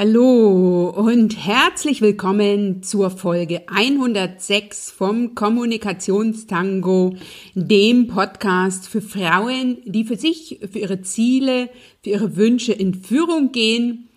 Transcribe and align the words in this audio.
Hallo 0.00 0.90
und 0.90 1.44
herzlich 1.44 2.02
willkommen 2.02 2.84
zur 2.84 3.10
Folge 3.10 3.62
106 3.66 4.92
vom 4.92 5.34
Kommunikationstango, 5.34 7.16
dem 7.56 8.06
Podcast 8.06 8.86
für 8.86 9.00
Frauen, 9.02 9.78
die 9.84 10.04
für 10.04 10.14
sich, 10.14 10.60
für 10.70 10.78
ihre 10.78 11.02
Ziele, 11.02 11.68
für 12.04 12.10
ihre 12.10 12.36
Wünsche 12.36 12.72
in 12.72 12.94
Führung 12.94 13.50
gehen, 13.50 14.08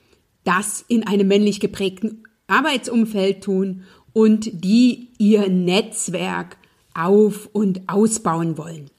das 0.43 0.85
in 0.87 1.07
einem 1.07 1.27
männlich 1.27 1.59
geprägten 1.59 2.25
Arbeitsumfeld 2.45 3.43
tun 3.43 3.81
und 4.13 4.63
die 4.63 5.07
ihr 5.17 5.49
Netzwerk 5.49 6.57
auf 6.93 7.49
und 7.53 7.89
ausbauen 7.89 8.55
wollen. 8.59 8.91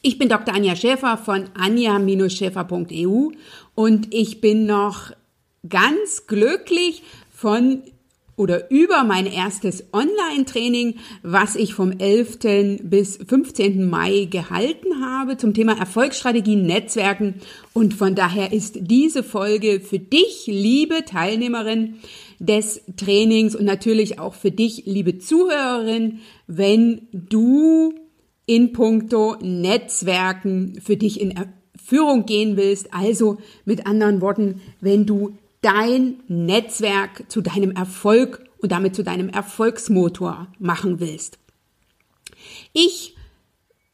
Ich 0.00 0.16
bin 0.16 0.30
Dr. 0.30 0.54
Anja 0.54 0.74
Schäfer 0.74 1.18
von 1.18 1.50
anja-schäfer.eu 1.52 3.28
und 3.74 4.14
ich 4.14 4.40
bin 4.40 4.64
noch 4.64 5.12
ganz 5.68 6.26
glücklich 6.26 7.02
von 7.30 7.82
oder 8.36 8.70
über 8.70 9.04
mein 9.04 9.26
erstes 9.26 9.84
Online-Training, 9.92 10.96
was 11.22 11.54
ich 11.54 11.74
vom 11.74 11.92
11. 11.92 12.80
bis 12.82 13.18
15. 13.18 13.88
Mai 13.88 14.26
gehalten 14.30 15.04
habe 15.04 15.36
zum 15.36 15.52
Thema 15.52 15.78
Erfolgsstrategien, 15.78 16.64
Netzwerken. 16.64 17.34
Und 17.74 17.94
von 17.94 18.14
daher 18.14 18.52
ist 18.52 18.78
diese 18.80 19.22
Folge 19.22 19.80
für 19.80 19.98
dich, 19.98 20.46
liebe 20.46 21.04
Teilnehmerin 21.04 21.96
des 22.38 22.80
Trainings 22.96 23.54
und 23.54 23.66
natürlich 23.66 24.18
auch 24.18 24.34
für 24.34 24.50
dich, 24.50 24.84
liebe 24.86 25.18
Zuhörerin, 25.18 26.20
wenn 26.46 27.08
du 27.12 27.94
in 28.46 28.72
puncto 28.72 29.36
Netzwerken 29.40 30.80
für 30.82 30.96
dich 30.96 31.20
in 31.20 31.34
Führung 31.82 32.26
gehen 32.26 32.56
willst. 32.56 32.92
Also 32.92 33.38
mit 33.64 33.86
anderen 33.86 34.20
Worten, 34.20 34.60
wenn 34.80 35.06
du 35.06 35.36
dein 35.62 36.22
Netzwerk 36.28 37.30
zu 37.30 37.40
deinem 37.40 37.70
Erfolg 37.70 38.44
und 38.58 38.70
damit 38.70 38.94
zu 38.94 39.02
deinem 39.02 39.28
Erfolgsmotor 39.28 40.48
machen 40.58 41.00
willst. 41.00 41.38
Ich 42.72 43.16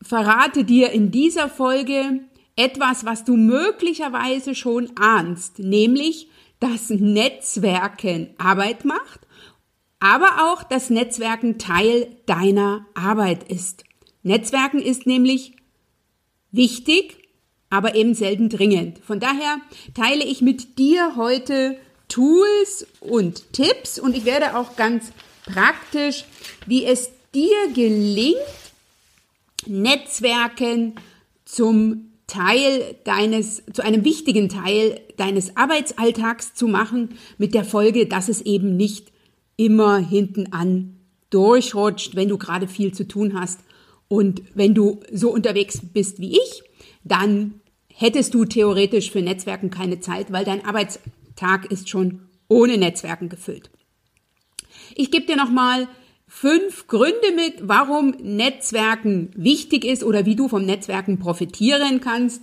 verrate 0.02 0.64
dir 0.64 0.90
in 0.90 1.10
dieser 1.10 1.48
Folge 1.48 2.20
etwas, 2.56 3.04
was 3.04 3.24
du 3.24 3.36
möglicherweise 3.36 4.54
schon 4.54 4.90
ahnst, 4.96 5.58
nämlich, 5.58 6.28
dass 6.60 6.90
Netzwerken 6.90 8.30
Arbeit 8.38 8.84
macht, 8.84 9.20
aber 10.00 10.50
auch, 10.52 10.64
dass 10.64 10.90
Netzwerken 10.90 11.58
Teil 11.58 12.16
deiner 12.26 12.86
Arbeit 12.94 13.50
ist. 13.50 13.84
Netzwerken 14.22 14.80
ist 14.80 15.06
nämlich 15.06 15.52
wichtig 16.50 17.27
aber 17.70 17.94
eben 17.94 18.14
selten 18.14 18.48
dringend. 18.48 18.98
Von 19.04 19.20
daher 19.20 19.58
teile 19.94 20.24
ich 20.24 20.40
mit 20.40 20.78
dir 20.78 21.16
heute 21.16 21.76
Tools 22.08 22.86
und 23.00 23.52
Tipps 23.52 23.98
und 23.98 24.16
ich 24.16 24.24
werde 24.24 24.56
auch 24.56 24.76
ganz 24.76 25.12
praktisch, 25.44 26.24
wie 26.66 26.84
es 26.84 27.10
dir 27.34 27.72
gelingt, 27.74 28.36
Netzwerken 29.66 30.94
zum 31.44 32.08
Teil 32.26 32.96
deines, 33.04 33.62
zu 33.72 33.82
einem 33.82 34.04
wichtigen 34.04 34.48
Teil 34.48 35.00
deines 35.16 35.56
Arbeitsalltags 35.56 36.54
zu 36.54 36.68
machen, 36.68 37.10
mit 37.38 37.54
der 37.54 37.64
Folge, 37.64 38.06
dass 38.06 38.28
es 38.28 38.42
eben 38.42 38.76
nicht 38.76 39.12
immer 39.56 39.98
hinten 39.98 40.52
an 40.52 40.96
durchrutscht, 41.30 42.16
wenn 42.16 42.28
du 42.28 42.38
gerade 42.38 42.68
viel 42.68 42.92
zu 42.92 43.08
tun 43.08 43.38
hast. 43.38 43.60
Und 44.08 44.42
wenn 44.54 44.74
du 44.74 45.00
so 45.12 45.30
unterwegs 45.30 45.80
bist 45.92 46.20
wie 46.20 46.32
ich, 46.32 46.62
dann 47.08 47.60
hättest 47.92 48.34
du 48.34 48.44
theoretisch 48.44 49.10
für 49.10 49.22
Netzwerken 49.22 49.70
keine 49.70 50.00
Zeit, 50.00 50.32
weil 50.32 50.44
dein 50.44 50.64
Arbeitstag 50.64 51.70
ist 51.70 51.88
schon 51.88 52.28
ohne 52.48 52.78
Netzwerken 52.78 53.28
gefüllt. 53.28 53.70
Ich 54.94 55.10
gebe 55.10 55.26
dir 55.26 55.36
nochmal 55.36 55.88
fünf 56.26 56.86
Gründe 56.86 57.32
mit, 57.34 57.54
warum 57.62 58.10
Netzwerken 58.22 59.30
wichtig 59.34 59.84
ist 59.84 60.04
oder 60.04 60.26
wie 60.26 60.36
du 60.36 60.48
vom 60.48 60.64
Netzwerken 60.64 61.18
profitieren 61.18 62.00
kannst, 62.00 62.42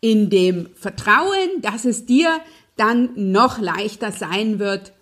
in 0.00 0.28
dem 0.28 0.68
Vertrauen, 0.74 1.62
dass 1.62 1.84
es 1.84 2.04
dir 2.04 2.40
dann 2.76 3.10
noch 3.32 3.58
leichter 3.58 4.12
sein 4.12 4.58
wird, 4.58 4.92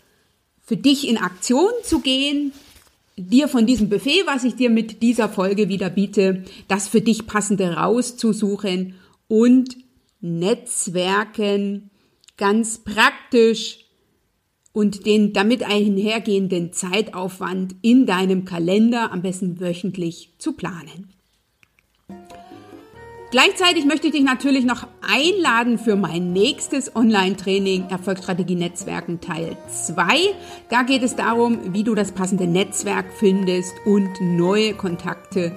für 0.62 0.76
dich 0.76 1.08
in 1.08 1.18
Aktion 1.18 1.72
zu 1.82 2.00
gehen, 2.00 2.52
dir 3.16 3.48
von 3.48 3.66
diesem 3.66 3.88
Buffet, 3.88 4.22
was 4.26 4.44
ich 4.44 4.56
dir 4.56 4.70
mit 4.70 5.02
dieser 5.02 5.28
Folge 5.28 5.68
wieder 5.68 5.90
biete, 5.90 6.44
das 6.68 6.88
für 6.88 7.00
dich 7.00 7.26
passende 7.26 7.74
rauszusuchen 7.74 8.94
und 9.28 9.76
Netzwerken 10.20 11.90
ganz 12.36 12.78
praktisch 12.78 13.86
und 14.72 15.04
den 15.04 15.32
damit 15.32 15.62
einhergehenden 15.62 16.72
Zeitaufwand 16.72 17.74
in 17.82 18.06
deinem 18.06 18.44
Kalender 18.44 19.12
am 19.12 19.22
besten 19.22 19.60
wöchentlich 19.60 20.34
zu 20.38 20.52
planen. 20.52 21.12
Gleichzeitig 23.32 23.86
möchte 23.86 24.08
ich 24.08 24.12
dich 24.12 24.24
natürlich 24.24 24.66
noch 24.66 24.86
einladen 25.00 25.78
für 25.78 25.96
mein 25.96 26.34
nächstes 26.34 26.94
Online-Training 26.94 27.88
Erfolgsstrategie 27.88 28.56
Netzwerken 28.56 29.22
Teil 29.22 29.56
2. 29.70 30.04
Da 30.68 30.82
geht 30.82 31.02
es 31.02 31.16
darum, 31.16 31.72
wie 31.72 31.82
du 31.82 31.94
das 31.94 32.12
passende 32.12 32.46
Netzwerk 32.46 33.06
findest 33.18 33.72
und 33.86 34.10
neue 34.20 34.74
Kontakte 34.74 35.56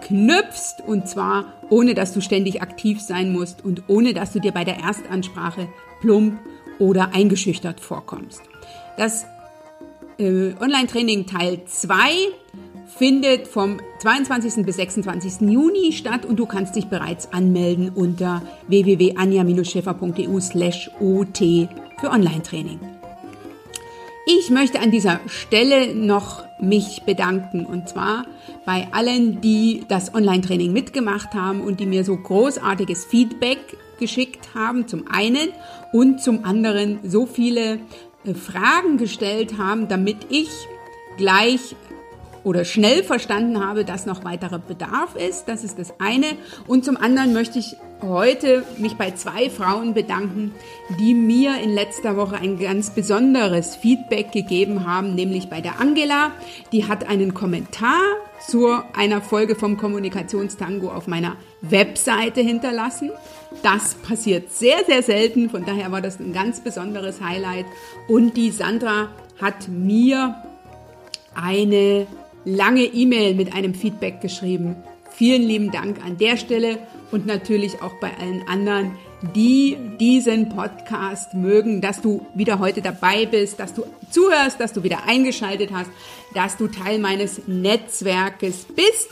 knüpfst 0.00 0.76
und 0.86 1.06
zwar 1.06 1.52
ohne 1.68 1.92
dass 1.92 2.14
du 2.14 2.22
ständig 2.22 2.62
aktiv 2.62 2.98
sein 2.98 3.30
musst 3.30 3.62
und 3.62 3.82
ohne 3.88 4.14
dass 4.14 4.32
du 4.32 4.40
dir 4.40 4.52
bei 4.52 4.64
der 4.64 4.78
Erstansprache 4.78 5.68
plump 6.00 6.40
oder 6.78 7.14
eingeschüchtert 7.14 7.78
vorkommst. 7.80 8.40
Das 8.96 9.26
äh, 10.18 10.54
Online-Training 10.58 11.26
Teil 11.26 11.60
2 11.66 11.98
findet 12.96 13.48
vom 13.48 13.80
22. 14.00 14.64
bis 14.64 14.76
26. 14.76 15.48
Juni 15.50 15.92
statt 15.92 16.24
und 16.24 16.36
du 16.36 16.46
kannst 16.46 16.76
dich 16.76 16.86
bereits 16.86 17.32
anmelden 17.32 17.90
unter 17.94 18.42
www.anja-schäfer.eu 18.68 20.40
slash 20.40 20.90
ot 21.00 21.38
für 21.38 22.10
Online-Training. 22.10 22.80
Ich 24.26 24.50
möchte 24.50 24.78
an 24.78 24.92
dieser 24.92 25.18
Stelle 25.26 25.94
noch 25.94 26.44
mich 26.60 27.02
bedanken 27.04 27.66
und 27.66 27.88
zwar 27.88 28.24
bei 28.64 28.86
allen, 28.92 29.40
die 29.40 29.84
das 29.88 30.14
Online-Training 30.14 30.72
mitgemacht 30.72 31.34
haben 31.34 31.60
und 31.60 31.80
die 31.80 31.86
mir 31.86 32.04
so 32.04 32.16
großartiges 32.16 33.04
Feedback 33.04 33.58
geschickt 33.98 34.50
haben, 34.54 34.86
zum 34.86 35.08
einen 35.10 35.48
und 35.92 36.20
zum 36.20 36.44
anderen 36.44 37.00
so 37.02 37.26
viele 37.26 37.80
äh, 38.24 38.34
Fragen 38.34 38.96
gestellt 38.96 39.58
haben, 39.58 39.88
damit 39.88 40.18
ich 40.28 40.48
gleich 41.16 41.74
oder 42.44 42.64
schnell 42.64 43.02
verstanden 43.02 43.64
habe, 43.64 43.84
dass 43.84 44.06
noch 44.06 44.24
weiterer 44.24 44.58
Bedarf 44.58 45.16
ist. 45.16 45.44
Das 45.46 45.64
ist 45.64 45.78
das 45.78 45.94
eine. 46.00 46.26
Und 46.66 46.84
zum 46.84 46.96
anderen 46.96 47.32
möchte 47.32 47.58
ich 47.58 47.76
heute 48.02 48.64
mich 48.78 48.96
bei 48.96 49.12
zwei 49.12 49.48
Frauen 49.48 49.94
bedanken, 49.94 50.52
die 50.98 51.14
mir 51.14 51.60
in 51.62 51.72
letzter 51.72 52.16
Woche 52.16 52.36
ein 52.36 52.58
ganz 52.58 52.90
besonderes 52.90 53.76
Feedback 53.76 54.32
gegeben 54.32 54.86
haben, 54.86 55.14
nämlich 55.14 55.48
bei 55.48 55.60
der 55.60 55.80
Angela. 55.80 56.32
Die 56.72 56.88
hat 56.88 57.08
einen 57.08 57.32
Kommentar 57.32 58.00
zu 58.46 58.68
einer 58.94 59.22
Folge 59.22 59.54
vom 59.54 59.76
Kommunikationstango 59.76 60.90
auf 60.90 61.06
meiner 61.06 61.36
Webseite 61.60 62.40
hinterlassen. 62.40 63.10
Das 63.62 63.94
passiert 63.94 64.50
sehr, 64.50 64.84
sehr 64.84 65.02
selten. 65.02 65.48
Von 65.48 65.64
daher 65.64 65.92
war 65.92 66.00
das 66.00 66.18
ein 66.18 66.32
ganz 66.32 66.60
besonderes 66.60 67.20
Highlight. 67.20 67.66
Und 68.08 68.36
die 68.36 68.50
Sandra 68.50 69.08
hat 69.40 69.68
mir 69.68 70.34
eine 71.34 72.06
lange 72.44 72.84
E-Mail 72.84 73.34
mit 73.34 73.54
einem 73.54 73.74
Feedback 73.74 74.20
geschrieben. 74.20 74.76
Vielen 75.10 75.42
lieben 75.42 75.70
Dank 75.70 76.04
an 76.04 76.16
der 76.16 76.36
Stelle 76.36 76.78
und 77.10 77.26
natürlich 77.26 77.82
auch 77.82 77.92
bei 78.00 78.10
allen 78.18 78.46
anderen, 78.48 78.92
die 79.34 79.76
diesen 80.00 80.48
Podcast 80.48 81.34
mögen, 81.34 81.80
dass 81.80 82.00
du 82.00 82.26
wieder 82.34 82.58
heute 82.58 82.82
dabei 82.82 83.26
bist, 83.26 83.60
dass 83.60 83.74
du 83.74 83.84
zuhörst, 84.10 84.58
dass 84.58 84.72
du 84.72 84.82
wieder 84.82 85.04
eingeschaltet 85.06 85.70
hast, 85.72 85.90
dass 86.34 86.56
du 86.56 86.66
Teil 86.66 86.98
meines 86.98 87.42
Netzwerkes 87.46 88.66
bist. 88.74 89.08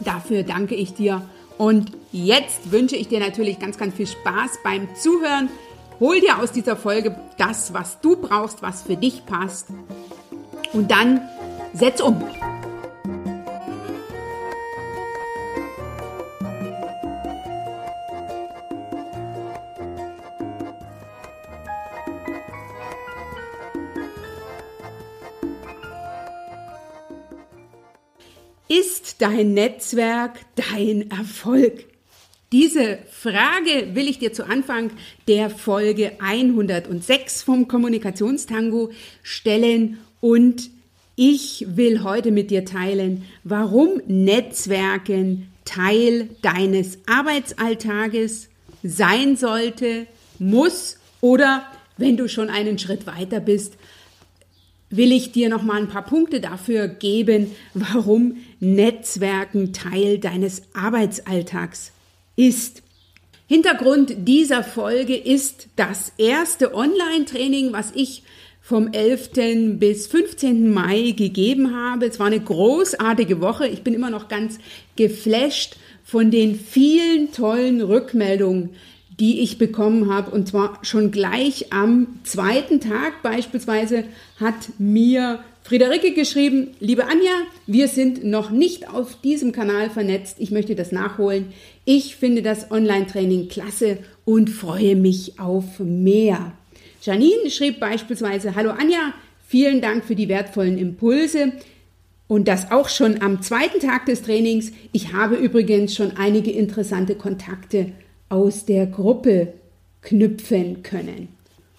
Dafür 0.00 0.42
danke 0.42 0.74
ich 0.74 0.94
dir. 0.94 1.22
Und 1.58 1.92
jetzt 2.12 2.70
wünsche 2.70 2.96
ich 2.96 3.08
dir 3.08 3.20
natürlich 3.20 3.58
ganz, 3.58 3.76
ganz 3.76 3.94
viel 3.94 4.06
Spaß 4.06 4.60
beim 4.62 4.88
Zuhören. 4.94 5.48
Hol 5.98 6.20
dir 6.20 6.38
aus 6.38 6.52
dieser 6.52 6.76
Folge 6.76 7.16
das, 7.36 7.74
was 7.74 8.00
du 8.00 8.16
brauchst, 8.16 8.62
was 8.62 8.82
für 8.82 8.96
dich 8.96 9.26
passt. 9.26 9.66
Und 10.72 10.90
dann 10.90 11.20
Setz 11.72 12.00
um! 12.00 12.24
Ist 28.68 29.22
dein 29.22 29.54
Netzwerk 29.54 30.40
dein 30.54 31.10
Erfolg? 31.10 31.86
Diese 32.52 32.98
Frage 33.10 33.94
will 33.94 34.08
ich 34.08 34.18
dir 34.18 34.32
zu 34.32 34.44
Anfang 34.46 34.90
der 35.28 35.50
Folge 35.50 36.12
106 36.20 37.42
vom 37.42 37.68
Kommunikationstango 37.68 38.90
stellen 39.22 39.98
und 40.20 40.70
ich 41.16 41.66
will 41.68 42.02
heute 42.02 42.30
mit 42.30 42.50
dir 42.50 42.64
teilen, 42.64 43.24
warum 43.44 44.00
Netzwerken 44.06 45.48
Teil 45.64 46.30
deines 46.42 46.98
Arbeitsalltages 47.06 48.48
sein 48.82 49.36
sollte, 49.36 50.06
muss 50.38 50.98
oder 51.20 51.64
wenn 51.96 52.16
du 52.16 52.28
schon 52.28 52.48
einen 52.48 52.78
Schritt 52.78 53.06
weiter 53.06 53.40
bist, 53.40 53.74
will 54.88 55.12
ich 55.12 55.32
dir 55.32 55.48
noch 55.48 55.62
mal 55.62 55.80
ein 55.80 55.88
paar 55.88 56.04
Punkte 56.04 56.40
dafür 56.40 56.88
geben, 56.88 57.52
warum 57.74 58.38
Netzwerken 58.58 59.72
Teil 59.72 60.18
deines 60.18 60.62
Arbeitsalltags 60.74 61.92
ist. 62.36 62.82
Hintergrund 63.46 64.14
dieser 64.16 64.64
Folge 64.64 65.16
ist 65.16 65.68
das 65.76 66.12
erste 66.18 66.74
Online-Training, 66.74 67.72
was 67.72 67.92
ich 67.94 68.22
vom 68.70 68.92
11. 68.92 69.80
bis 69.80 70.06
15. 70.06 70.72
Mai 70.72 71.10
gegeben 71.16 71.74
habe. 71.74 72.06
Es 72.06 72.20
war 72.20 72.28
eine 72.28 72.38
großartige 72.38 73.40
Woche. 73.40 73.66
Ich 73.66 73.82
bin 73.82 73.94
immer 73.94 74.10
noch 74.10 74.28
ganz 74.28 74.60
geflasht 74.94 75.74
von 76.04 76.30
den 76.30 76.54
vielen 76.54 77.32
tollen 77.32 77.82
Rückmeldungen, 77.82 78.70
die 79.18 79.40
ich 79.40 79.58
bekommen 79.58 80.08
habe. 80.08 80.30
Und 80.30 80.46
zwar 80.46 80.78
schon 80.82 81.10
gleich 81.10 81.72
am 81.72 82.20
zweiten 82.22 82.78
Tag 82.78 83.24
beispielsweise 83.24 84.04
hat 84.38 84.78
mir 84.78 85.40
Friederike 85.64 86.14
geschrieben, 86.14 86.68
liebe 86.78 87.06
Anja, 87.06 87.42
wir 87.66 87.88
sind 87.88 88.22
noch 88.24 88.50
nicht 88.50 88.88
auf 88.88 89.20
diesem 89.20 89.50
Kanal 89.50 89.90
vernetzt. 89.90 90.36
Ich 90.38 90.52
möchte 90.52 90.76
das 90.76 90.92
nachholen. 90.92 91.46
Ich 91.84 92.14
finde 92.14 92.42
das 92.42 92.70
Online-Training 92.70 93.48
klasse 93.48 93.98
und 94.24 94.48
freue 94.48 94.94
mich 94.94 95.40
auf 95.40 95.80
mehr. 95.80 96.52
Janine 97.02 97.50
schrieb 97.50 97.80
beispielsweise, 97.80 98.54
hallo 98.54 98.70
Anja, 98.70 99.14
vielen 99.46 99.80
Dank 99.80 100.04
für 100.04 100.14
die 100.14 100.28
wertvollen 100.28 100.78
Impulse. 100.78 101.52
Und 102.28 102.46
das 102.46 102.70
auch 102.70 102.88
schon 102.88 103.22
am 103.22 103.42
zweiten 103.42 103.80
Tag 103.80 104.06
des 104.06 104.22
Trainings. 104.22 104.70
Ich 104.92 105.12
habe 105.12 105.34
übrigens 105.34 105.96
schon 105.96 106.16
einige 106.16 106.52
interessante 106.52 107.16
Kontakte 107.16 107.92
aus 108.28 108.66
der 108.66 108.86
Gruppe 108.86 109.54
knüpfen 110.02 110.82
können. 110.82 111.28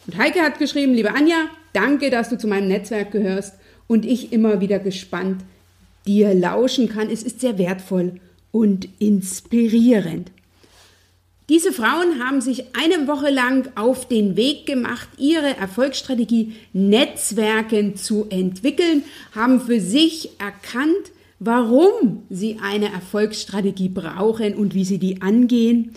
Und 0.07 0.18
Heike 0.18 0.41
hat 0.41 0.59
geschrieben, 0.59 0.94
liebe 0.94 1.13
Anja, 1.13 1.45
danke, 1.71 2.09
dass 2.09 2.29
du 2.29 2.38
zu 2.38 2.47
meinem 2.47 2.68
Netzwerk 2.68 3.12
gehörst 3.12 3.56
und 3.88 4.06
ich 4.06 4.33
immer 4.33 4.59
wieder 4.59 4.79
gespannt 4.79 5.44
dir 6.06 6.33
lauschen 6.33 6.89
kann. 6.89 7.09
Es 7.09 7.23
ist 7.23 7.39
sehr 7.39 7.57
wertvoll 7.57 8.19
und 8.51 8.89
inspirierend. 9.00 10.31
Diese 11.51 11.74
Frauen 11.74 12.24
haben 12.25 12.39
sich 12.39 12.63
eine 12.81 13.09
Woche 13.09 13.30
lang 13.30 13.74
auf 13.75 14.07
den 14.07 14.38
Weg 14.38 14.65
gemacht, 14.65 15.09
ihre 15.18 15.57
Erfolgsstrategie 15.57 16.53
Netzwerken 16.71 17.98
zu 17.98 18.27
entwickeln, 18.30 19.03
haben 19.36 19.59
für 19.59 19.81
sich 19.81 20.30
erkannt, 20.39 21.12
warum 21.39 22.24
sie 22.30 22.59
eine 22.63 22.89
Erfolgsstrategie 22.94 23.89
brauchen 23.89 24.56
und 24.56 24.75
wie 24.75 24.86
sie 24.86 24.98
die 24.98 25.21
angehen. 25.21 25.92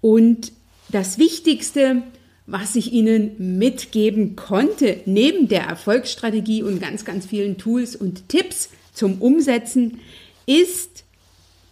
Und 0.00 0.52
das 0.88 1.18
Wichtigste, 1.18 2.02
was 2.46 2.74
ich 2.74 2.90
Ihnen 2.94 3.58
mitgeben 3.58 4.36
konnte, 4.36 5.02
neben 5.04 5.48
der 5.48 5.64
Erfolgsstrategie 5.64 6.62
und 6.62 6.80
ganz, 6.80 7.04
ganz 7.04 7.26
vielen 7.26 7.58
Tools 7.58 7.94
und 7.94 8.30
Tipps 8.30 8.70
zum 8.94 9.20
Umsetzen, 9.20 9.98
ist 10.46 11.03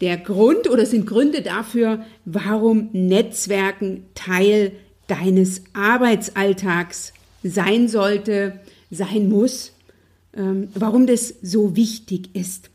der 0.03 0.19
Grund 0.19 0.69
oder 0.69 0.85
sind 0.85 1.07
Gründe 1.07 1.41
dafür, 1.43 2.05
warum 2.25 2.89
Netzwerken 2.93 4.03
Teil 4.15 4.73
deines 5.07 5.63
Arbeitsalltags 5.73 7.13
sein 7.45 7.87
sollte, 7.89 8.61
sein 8.91 9.29
muss, 9.29 9.73
ähm, 10.37 10.69
warum 10.75 11.07
das 11.07 11.35
so 11.41 11.77
wichtig 11.77 12.31
ist. 12.35 12.69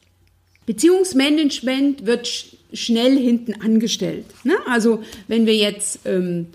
Beziehungsmanagement 0.65 2.06
wird 2.06 2.27
sch 2.27 2.56
schnell 2.74 3.18
hinten 3.18 3.53
angestellt. 3.62 4.25
Ne? 4.44 4.56
Also 4.68 5.01
wenn 5.29 5.45
wir 5.45 5.56
jetzt 5.56 6.00
ähm, 6.06 6.47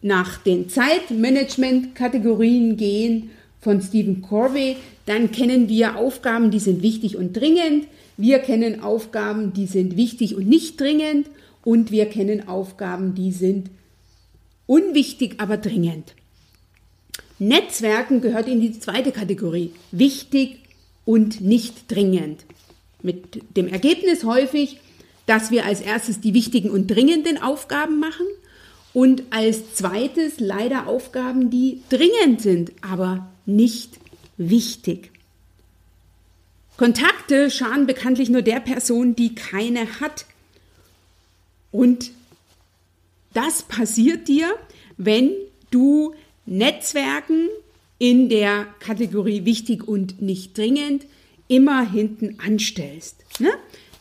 nach 0.00 0.38
den 0.38 0.68
Zeitmanagement-Kategorien 0.68 2.76
gehen 2.76 3.30
von 3.60 3.82
Stephen 3.82 4.22
Corvey, 4.22 4.76
dann 5.06 5.32
kennen 5.32 5.68
wir 5.68 5.96
Aufgaben, 5.96 6.52
die 6.52 6.60
sind 6.60 6.82
wichtig 6.82 7.16
und 7.16 7.32
dringend. 7.32 7.88
Wir 8.16 8.38
kennen 8.38 8.82
Aufgaben, 8.82 9.52
die 9.52 9.66
sind 9.66 9.96
wichtig 9.96 10.36
und 10.36 10.48
nicht 10.48 10.80
dringend. 10.80 11.28
Und 11.64 11.90
wir 11.90 12.06
kennen 12.06 12.48
Aufgaben, 12.48 13.14
die 13.14 13.32
sind 13.32 13.70
unwichtig, 14.66 15.34
aber 15.38 15.56
dringend. 15.56 16.14
Netzwerken 17.38 18.20
gehört 18.20 18.48
in 18.48 18.60
die 18.60 18.78
zweite 18.78 19.12
Kategorie. 19.12 19.72
Wichtig 19.90 20.60
und 21.04 21.40
nicht 21.40 21.90
dringend. 21.90 22.44
Mit 23.02 23.56
dem 23.56 23.68
Ergebnis 23.68 24.24
häufig, 24.24 24.78
dass 25.26 25.50
wir 25.50 25.66
als 25.66 25.80
erstes 25.80 26.20
die 26.20 26.34
wichtigen 26.34 26.70
und 26.70 26.86
dringenden 26.86 27.42
Aufgaben 27.42 27.98
machen 27.98 28.26
und 28.92 29.24
als 29.30 29.74
zweites 29.74 30.38
leider 30.38 30.86
Aufgaben, 30.86 31.50
die 31.50 31.82
dringend 31.90 32.40
sind, 32.40 32.72
aber 32.80 33.28
nicht 33.44 33.98
wichtig. 34.38 35.10
Kontakte 36.76 37.50
schaden 37.50 37.86
bekanntlich 37.86 38.28
nur 38.28 38.42
der 38.42 38.60
Person, 38.60 39.16
die 39.16 39.34
keine 39.34 40.00
hat. 40.00 40.26
Und 41.72 42.10
das 43.32 43.62
passiert 43.62 44.28
dir, 44.28 44.54
wenn 44.96 45.30
du 45.70 46.14
Netzwerken 46.46 47.48
in 47.98 48.28
der 48.28 48.66
Kategorie 48.80 49.44
wichtig 49.44 49.86
und 49.86 50.20
nicht 50.22 50.56
dringend 50.56 51.06
immer 51.48 51.88
hinten 51.90 52.38
anstellst. 52.44 53.24
Ne? 53.38 53.50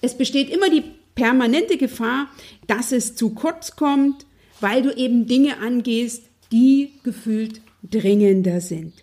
Es 0.01 0.17
besteht 0.17 0.49
immer 0.49 0.69
die 0.69 0.83
permanente 1.15 1.77
Gefahr, 1.77 2.29
dass 2.67 2.91
es 2.91 3.15
zu 3.15 3.31
kurz 3.31 3.75
kommt, 3.75 4.25
weil 4.59 4.81
du 4.81 4.95
eben 4.95 5.27
Dinge 5.27 5.57
angehst, 5.59 6.23
die 6.51 6.91
gefühlt 7.03 7.61
dringender 7.83 8.61
sind. 8.61 8.93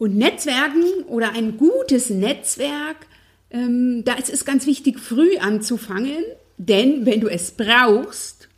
Und 0.00 0.16
Netzwerken 0.16 1.04
oder 1.08 1.34
ein 1.34 1.58
gutes 1.58 2.08
Netzwerk, 2.08 3.06
ähm, 3.50 4.02
da 4.06 4.14
ist 4.14 4.30
es 4.30 4.46
ganz 4.46 4.64
wichtig, 4.64 4.98
früh 4.98 5.36
anzufangen, 5.36 6.24
denn 6.56 7.04
wenn 7.04 7.20
du 7.20 7.28
es 7.28 7.50
brauchst, 7.50 8.48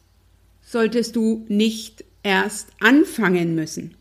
solltest 0.64 1.16
du 1.16 1.44
nicht 1.48 2.04
erst 2.22 2.68
anfangen 2.78 3.56
müssen. 3.56 3.94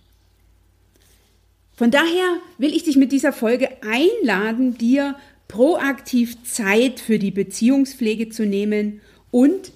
Von 1.76 1.90
daher 1.90 2.38
will 2.60 2.76
ich 2.76 2.84
dich 2.84 2.96
mit 2.96 3.12
dieser 3.12 3.34
Folge 3.34 3.70
einladen, 3.82 4.78
dir 4.78 5.16
proaktiv 5.48 6.44
Zeit 6.44 7.00
für 7.00 7.18
die 7.18 7.32
Beziehungspflege 7.32 8.30
zu 8.30 8.46
nehmen 8.46 9.02
und 9.32 9.72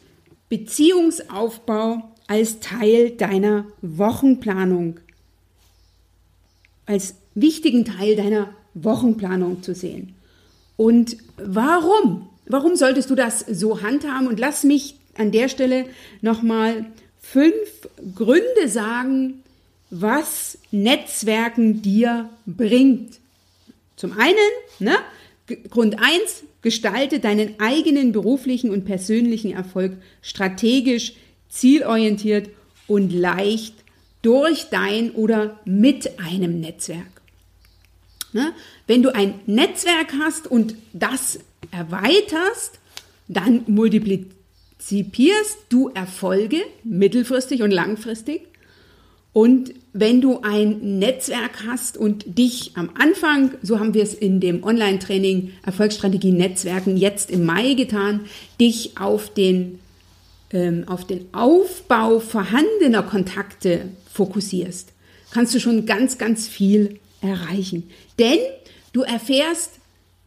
Beziehungsaufbau 0.50 2.12
als 2.28 2.60
Teil 2.60 3.10
deiner 3.10 3.66
Wochenplanung, 3.82 5.00
als 6.86 7.16
wichtigen 7.36 7.86
Teil 7.86 8.16
deiner 8.16 8.50
Wochenplanung 8.74 9.62
zu 9.62 9.76
sehen. 9.76 10.16
Und 10.78 11.18
warum? 11.38 12.30
Warum 12.48 12.76
solltest 12.76 13.10
du 13.10 13.16
das 13.16 13.40
so 13.40 13.82
handhaben? 13.82 14.28
Und 14.28 14.40
lass 14.40 14.64
mich 14.64 14.96
an 15.18 15.32
der 15.32 15.50
Stelle 15.50 15.86
nochmal 16.22 16.86
fünf 17.20 17.90
Gründe 18.16 18.68
sagen, 18.68 19.44
was 19.90 20.58
Netzwerken 20.72 21.82
dir 21.82 22.30
bringt. 22.46 23.20
Zum 23.96 24.14
einen, 24.14 24.36
ne, 24.80 24.96
Grund 25.70 25.98
eins 26.00 26.44
gestalte 26.62 27.20
deinen 27.20 27.60
eigenen 27.60 28.12
beruflichen 28.12 28.72
und 28.72 28.86
persönlichen 28.86 29.52
Erfolg 29.52 29.94
strategisch, 30.22 31.14
zielorientiert 31.50 32.50
und 32.88 33.14
leicht 33.14 33.76
durch 34.22 34.66
dein 34.72 35.12
oder 35.12 35.60
mit 35.66 36.20
einem 36.20 36.60
Netzwerk. 36.60 37.15
Ne? 38.36 38.52
Wenn 38.86 39.02
du 39.02 39.16
ein 39.16 39.36
Netzwerk 39.46 40.14
hast 40.20 40.46
und 40.46 40.76
das 40.92 41.40
erweiterst, 41.72 42.80
dann 43.30 43.64
multiplizierst 43.66 45.58
du 45.70 45.90
Erfolge 45.94 46.58
mittelfristig 46.84 47.64
und 47.64 47.72
langfristig 47.72 48.42
und 49.32 49.74
wenn 49.94 50.20
du 50.20 50.42
ein 50.42 51.00
Netzwerk 51.00 51.66
hast 51.66 51.98
und 51.98 52.38
dich 52.38 52.72
am 52.76 52.90
Anfang, 53.00 53.52
so 53.62 53.80
haben 53.80 53.94
wir 53.94 54.04
es 54.04 54.14
in 54.14 54.42
dem 54.42 54.66
Online-Training 54.66 55.54
Erfolgsstrategie 55.66 56.34
Netzwerken 56.34 56.98
jetzt 56.98 57.32
im 57.32 57.46
Mai 57.46 57.74
getan, 57.74 58.22
dich 58.60 58.98
auf 59.00 59.34
den, 59.34 59.80
ähm, 60.52 60.84
auf 60.88 61.08
den 61.08 61.34
Aufbau 61.34 62.20
vorhandener 62.20 63.04
Kontakte 63.04 63.90
fokussierst, 64.12 64.92
kannst 65.32 65.56
du 65.56 65.62
schon 65.62 65.86
ganz, 65.86 66.18
ganz 66.18 66.50
viel 66.50 67.00
erreichen. 67.26 67.90
Denn 68.20 68.40
du 68.94 69.02
erfährst, 69.02 69.80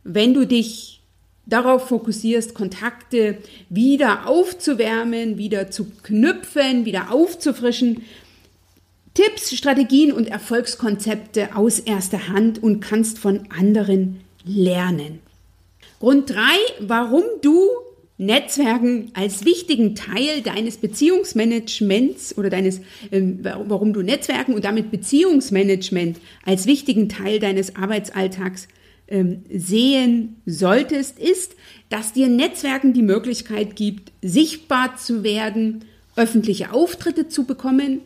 wenn 0.05 0.35
du 0.35 0.47
dich 0.47 1.01
darauf 1.47 1.89
fokussierst, 1.89 2.55
Kontakte 2.55 3.39
wieder 3.71 4.27
aufzuwärmen, 4.27 5.39
wieder 5.39 5.71
zu 5.71 5.87
knüpfen, 6.03 6.85
wieder 6.85 7.13
aufzufrischen. 7.13 8.03
Tipps, 9.15 9.57
Strategien 9.57 10.13
und 10.13 10.29
Erfolgskonzepte 10.29 11.57
aus 11.57 11.81
erster 11.81 12.29
Hand 12.29 12.63
und 12.63 12.81
kannst 12.81 13.19
von 13.19 13.49
anderen 13.51 14.21
lernen. 14.45 15.21
Grund 15.99 16.31
drei, 16.31 16.57
warum 16.81 17.25
du 17.43 17.67
Netzwerken 18.19 19.13
als 19.15 19.45
wichtigen 19.45 19.95
Teil 19.95 20.43
deines 20.43 20.77
Beziehungsmanagements 20.77 22.37
oder 22.37 22.51
deines, 22.51 22.81
ähm, 23.13 23.39
warum 23.43 23.93
du 23.93 24.03
Netzwerken 24.03 24.55
und 24.55 24.65
damit 24.65 24.91
Beziehungsmanagement 24.91 26.19
als 26.45 26.67
wichtigen 26.67 27.09
Teil 27.09 27.39
deines 27.39 27.77
Arbeitsalltags 27.77 28.67
ähm, 29.07 29.45
sehen 29.49 30.37
solltest, 30.47 31.19
ist, 31.21 31.55
dass 31.91 32.13
dir 32.13 32.29
Netzwerken 32.29 32.93
die 32.93 33.03
Möglichkeit 33.03 33.77
gibt, 33.77 34.11
sichtbar 34.21 34.97
zu 34.97 35.23
werden, 35.23 35.85
öffentliche 36.17 36.73
Auftritte 36.73 37.29
zu 37.29 37.45
bekommen. 37.45 38.01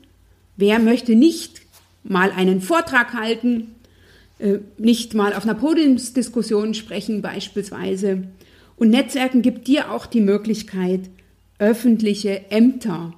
Wer 0.59 0.79
möchte 0.79 1.15
nicht 1.15 1.63
mal 2.05 2.31
einen 2.31 2.61
Vortrag 2.61 3.15
halten, 3.15 3.75
äh, 4.39 4.59
nicht 4.77 5.15
mal 5.15 5.33
auf 5.33 5.45
einer 5.45 5.55
Podiumsdiskussion 5.55 6.75
sprechen 6.75 7.23
beispielsweise? 7.23 8.25
Und 8.83 8.91
Netzwerken 8.91 9.43
gibt 9.43 9.69
dir 9.69 9.93
auch 9.93 10.07
die 10.07 10.21
Möglichkeit, 10.21 11.03
öffentliche 11.61 12.51
Ämter 12.51 13.15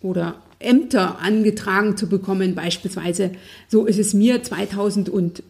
oder 0.00 0.36
Ämter 0.58 1.18
angetragen 1.20 1.98
zu 1.98 2.08
bekommen. 2.08 2.54
Beispielsweise, 2.54 3.32
so 3.68 3.84
ist 3.84 3.98
es 3.98 4.14
mir 4.14 4.42
2012 4.42 5.42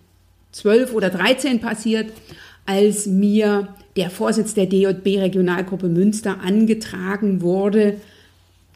oder 0.93 1.13
2013 1.13 1.61
passiert, 1.61 2.13
als 2.67 3.07
mir 3.07 3.69
der 3.95 4.11
Vorsitz 4.11 4.55
der 4.55 4.67
DJB 4.67 5.21
Regionalgruppe 5.21 5.89
Münster 5.89 6.41
angetragen 6.41 7.41
wurde 7.41 8.01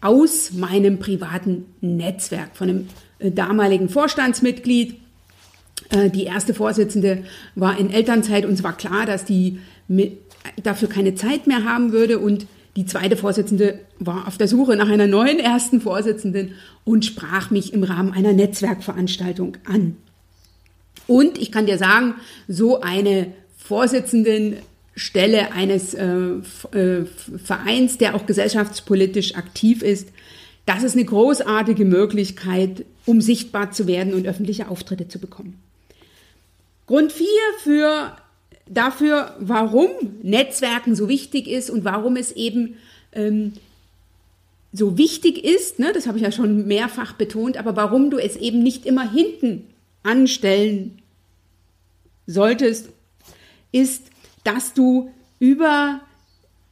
aus 0.00 0.52
meinem 0.52 1.00
privaten 1.00 1.64
Netzwerk 1.80 2.54
von 2.54 2.68
einem 2.68 2.88
äh, 3.18 3.32
damaligen 3.32 3.88
Vorstandsmitglied. 3.88 5.00
Äh, 5.88 6.10
die 6.10 6.26
erste 6.26 6.54
Vorsitzende 6.54 7.24
war 7.56 7.76
in 7.76 7.90
Elternzeit 7.90 8.44
und 8.44 8.52
es 8.52 8.62
war 8.62 8.76
klar, 8.76 9.04
dass 9.04 9.24
die 9.24 9.58
dafür 10.62 10.88
keine 10.88 11.14
Zeit 11.14 11.46
mehr 11.46 11.64
haben 11.64 11.92
würde 11.92 12.18
und 12.18 12.46
die 12.76 12.86
zweite 12.86 13.16
Vorsitzende 13.16 13.80
war 13.98 14.28
auf 14.28 14.38
der 14.38 14.48
Suche 14.48 14.76
nach 14.76 14.88
einer 14.88 15.06
neuen 15.08 15.38
ersten 15.38 15.80
Vorsitzenden 15.80 16.54
und 16.84 17.04
sprach 17.04 17.50
mich 17.50 17.72
im 17.72 17.82
Rahmen 17.82 18.12
einer 18.12 18.32
Netzwerkveranstaltung 18.32 19.56
an. 19.64 19.96
Und 21.06 21.38
ich 21.38 21.50
kann 21.50 21.66
dir 21.66 21.78
sagen, 21.78 22.14
so 22.46 22.80
eine 22.80 23.32
Vorsitzendenstelle 23.58 25.52
eines 25.52 25.94
äh, 25.94 26.06
äh, 26.06 27.06
Vereins, 27.42 27.98
der 27.98 28.14
auch 28.14 28.26
gesellschaftspolitisch 28.26 29.34
aktiv 29.34 29.82
ist, 29.82 30.08
das 30.66 30.84
ist 30.84 30.94
eine 30.94 31.04
großartige 31.04 31.84
Möglichkeit, 31.84 32.84
um 33.04 33.20
sichtbar 33.20 33.72
zu 33.72 33.88
werden 33.88 34.14
und 34.14 34.28
öffentliche 34.28 34.68
Auftritte 34.68 35.08
zu 35.08 35.18
bekommen. 35.18 35.60
Grund 36.86 37.10
4 37.10 37.26
für 37.64 38.16
dafür, 38.70 39.34
warum 39.40 39.90
Netzwerken 40.22 40.94
so 40.94 41.08
wichtig 41.08 41.48
ist 41.48 41.68
und 41.68 41.84
warum 41.84 42.16
es 42.16 42.32
eben 42.32 42.76
ähm, 43.12 43.52
so 44.72 44.96
wichtig 44.96 45.44
ist, 45.44 45.78
ne, 45.78 45.92
das 45.92 46.06
habe 46.06 46.16
ich 46.16 46.24
ja 46.24 46.32
schon 46.32 46.66
mehrfach 46.66 47.12
betont, 47.14 47.56
aber 47.56 47.76
warum 47.76 48.10
du 48.10 48.18
es 48.18 48.36
eben 48.36 48.62
nicht 48.62 48.86
immer 48.86 49.10
hinten 49.10 49.66
anstellen 50.04 51.02
solltest, 52.26 52.88
ist, 53.72 54.04
dass 54.44 54.72
du 54.72 55.10
über 55.40 56.00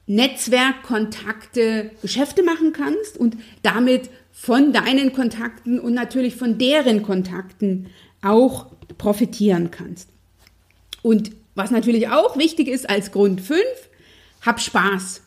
Netzwerkkontakte 0.07 1.90
Geschäfte 2.00 2.43
machen 2.43 2.73
kannst 2.73 3.19
und 3.19 3.37
damit 3.62 4.09
von 4.33 4.73
deinen 4.73 5.12
Kontakten 5.12 5.81
und 5.81 5.95
natürlich 5.95 6.37
von 6.37 6.59
deren 6.59 7.02
Kontakten 7.02 7.88
auch 8.23 8.67
profitieren 8.97 9.71
kannst. 9.71 10.09
Und 11.02 11.33
was 11.59 11.71
natürlich 11.73 12.09
auch 12.09 12.38
wichtig 12.38 12.69
ist 12.69 12.88
als 12.88 13.11
Grund 13.11 13.41
5, 13.41 13.61
hab 14.43 14.61
Spaß. 14.61 15.23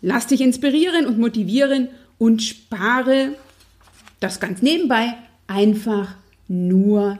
Lass 0.00 0.28
dich 0.28 0.40
inspirieren 0.40 1.06
und 1.06 1.18
motivieren 1.18 1.88
und 2.18 2.40
spare 2.42 3.34
das 4.20 4.38
ganz 4.38 4.62
nebenbei 4.62 5.14
einfach 5.48 6.14
nur, 6.46 7.18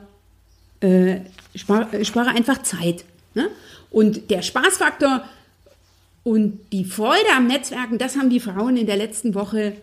äh, 0.81 1.17
spare, 1.57 1.99
äh, 1.99 2.05
spare 2.05 2.31
einfach 2.31 2.63
Zeit. 2.63 3.05
Ne? 3.35 3.49
Und 3.91 4.31
der 4.31 4.43
Spaßfaktor 4.43 5.25
und 6.23 6.61
die 6.71 6.85
Freude 6.85 7.33
am 7.37 7.49
Netzwerken, 7.49 7.99
das 7.99 8.17
haben 8.17 8.31
die 8.31 8.41
Frauen 8.41 8.77
in 8.77 8.87
der 8.87 8.97
letzten 8.97 9.35
Woche 9.35 9.75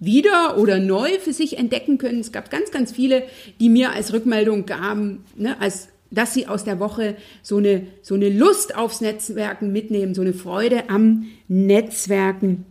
wieder 0.00 0.56
oder 0.56 0.78
neu 0.78 1.18
für 1.18 1.34
sich 1.34 1.58
entdecken 1.58 1.98
können. 1.98 2.20
Es 2.20 2.32
gab 2.32 2.50
ganz, 2.50 2.70
ganz 2.70 2.92
viele, 2.92 3.24
die 3.60 3.68
mir 3.68 3.92
als 3.92 4.12
Rückmeldung 4.12 4.64
gaben, 4.64 5.24
ne, 5.36 5.60
als 5.60 5.88
dass 6.10 6.34
sie 6.34 6.46
aus 6.46 6.64
der 6.64 6.78
Woche 6.80 7.16
so 7.42 7.56
eine, 7.56 7.86
so 8.02 8.14
eine 8.14 8.28
Lust 8.28 8.76
aufs 8.76 9.00
Netzwerken 9.00 9.72
mitnehmen, 9.72 10.14
so 10.14 10.22
eine 10.22 10.34
Freude 10.34 10.88
am 10.88 11.26
Netzwerken 11.48 12.66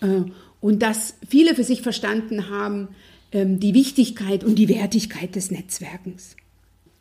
äh, 0.00 0.22
und 0.60 0.82
dass 0.82 1.14
viele 1.28 1.54
für 1.54 1.64
sich 1.64 1.82
verstanden 1.82 2.50
haben, 2.50 2.88
ähm, 3.32 3.60
die 3.60 3.74
Wichtigkeit 3.74 4.44
und 4.44 4.56
die 4.56 4.68
Wertigkeit 4.68 5.34
des 5.34 5.50
Netzwerkens. 5.50 6.36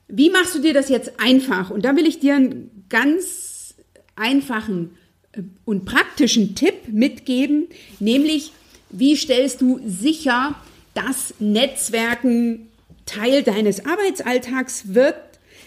Wie 0.07 0.29
machst 0.29 0.53
du 0.55 0.59
dir 0.59 0.73
das 0.73 0.89
jetzt 0.89 1.19
einfach? 1.19 1.71
Und 1.71 1.83
da 1.83 1.95
will 1.95 2.05
ich 2.05 2.19
dir 2.19 2.35
einen 2.35 2.85
ganz 2.89 3.75
einfachen 4.15 4.91
äh, 5.31 5.41
und 5.65 5.85
praktischen 5.85 6.55
Tipp 6.55 6.87
mitgeben, 6.87 7.67
nämlich 7.99 8.51
wie 8.89 9.15
stellst 9.15 9.61
du 9.61 9.79
sicher, 9.85 10.55
dass 10.93 11.33
Netzwerken 11.39 12.67
Teil 13.05 13.43
deines 13.43 13.85
Arbeitsalltags 13.85 14.93
wird 14.93 15.15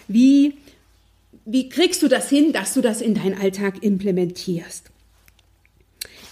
wie, 0.09 0.55
wie 1.45 1.69
kriegst 1.69 2.03
du 2.03 2.09
das 2.09 2.29
hin, 2.29 2.51
dass 2.51 2.73
du 2.73 2.81
das 2.81 2.99
in 2.99 3.13
deinen 3.13 3.39
Alltag 3.39 3.81
implementierst? 3.81 4.91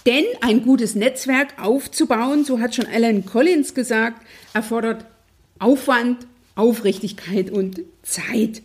Denn 0.04 0.24
ein 0.40 0.62
gutes 0.62 0.94
Netzwerk 0.94 1.62
aufzubauen, 1.62 2.44
so 2.44 2.60
hat 2.60 2.74
schon 2.74 2.86
Alan 2.86 3.24
Collins 3.24 3.74
gesagt, 3.74 4.26
erfordert 4.52 5.04
Aufwand, 5.58 6.26
Aufrichtigkeit 6.54 7.50
und 7.50 7.82
Zeit. 8.02 8.62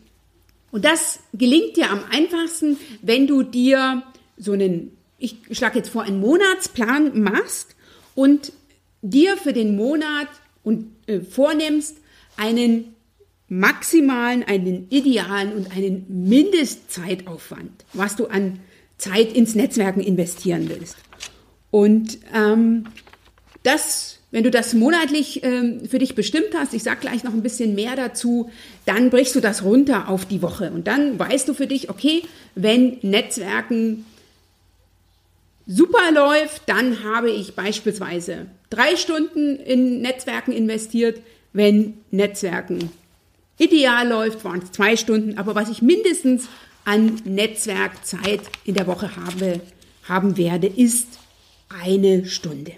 Und 0.71 0.85
das 0.85 1.19
gelingt 1.33 1.77
dir 1.77 1.91
am 1.91 2.03
einfachsten, 2.09 2.77
wenn 3.01 3.27
du 3.27 3.43
dir 3.43 4.03
so 4.37 4.53
einen, 4.53 4.97
ich 5.19 5.37
schlage 5.51 5.77
jetzt 5.77 5.89
vor, 5.89 6.03
einen 6.03 6.19
Monatsplan 6.19 7.21
machst 7.21 7.75
und 8.15 8.51
dir 9.01 9.37
für 9.37 9.53
den 9.53 9.75
Monat 9.75 10.29
und 10.63 10.87
äh, 11.07 11.19
vornimmst, 11.19 11.97
einen 12.37 12.95
maximalen, 13.49 14.43
einen 14.43 14.87
idealen 14.89 15.53
und 15.53 15.71
einen 15.75 16.05
Mindestzeitaufwand, 16.07 17.85
was 17.93 18.15
du 18.15 18.27
an 18.27 18.59
Zeit 18.97 19.33
ins 19.33 19.55
Netzwerken 19.55 20.01
investieren 20.01 20.69
willst. 20.69 20.97
Und 21.71 22.19
ähm, 22.33 22.85
das, 23.63 24.19
wenn 24.31 24.43
du 24.43 24.51
das 24.51 24.73
monatlich 24.73 25.43
ähm, 25.43 25.85
für 25.89 25.99
dich 25.99 26.15
bestimmt 26.15 26.49
hast, 26.55 26.73
ich 26.73 26.83
sage 26.83 27.01
gleich 27.01 27.23
noch 27.23 27.33
ein 27.33 27.43
bisschen 27.43 27.75
mehr 27.75 27.95
dazu, 27.95 28.49
dann 28.85 29.09
brichst 29.09 29.35
du 29.35 29.39
das 29.39 29.63
runter 29.63 30.09
auf 30.09 30.25
die 30.25 30.41
Woche 30.41 30.71
und 30.71 30.87
dann 30.87 31.17
weißt 31.17 31.47
du 31.47 31.53
für 31.53 31.67
dich, 31.67 31.89
okay, 31.89 32.23
wenn 32.55 32.97
Netzwerken 33.01 34.05
super 35.65 36.11
läuft, 36.13 36.63
dann 36.67 37.03
habe 37.03 37.31
ich 37.31 37.55
beispielsweise 37.55 38.47
drei 38.69 38.95
Stunden 38.95 39.57
in 39.57 40.01
Netzwerken 40.01 40.51
investiert. 40.51 41.21
Wenn 41.53 41.99
Netzwerken 42.09 42.89
Ideal 43.63 44.07
läuft, 44.07 44.43
waren 44.43 44.61
es 44.61 44.71
zwei 44.71 44.95
Stunden, 44.97 45.37
aber 45.37 45.55
was 45.55 45.69
ich 45.69 45.81
mindestens 45.81 46.47
an 46.85 47.21
Netzwerkzeit 47.25 48.41
in 48.65 48.75
der 48.75 48.87
Woche 48.87 49.15
habe, 49.15 49.61
haben 50.07 50.37
werde, 50.37 50.67
ist 50.67 51.07
eine 51.69 52.25
Stunde. 52.25 52.73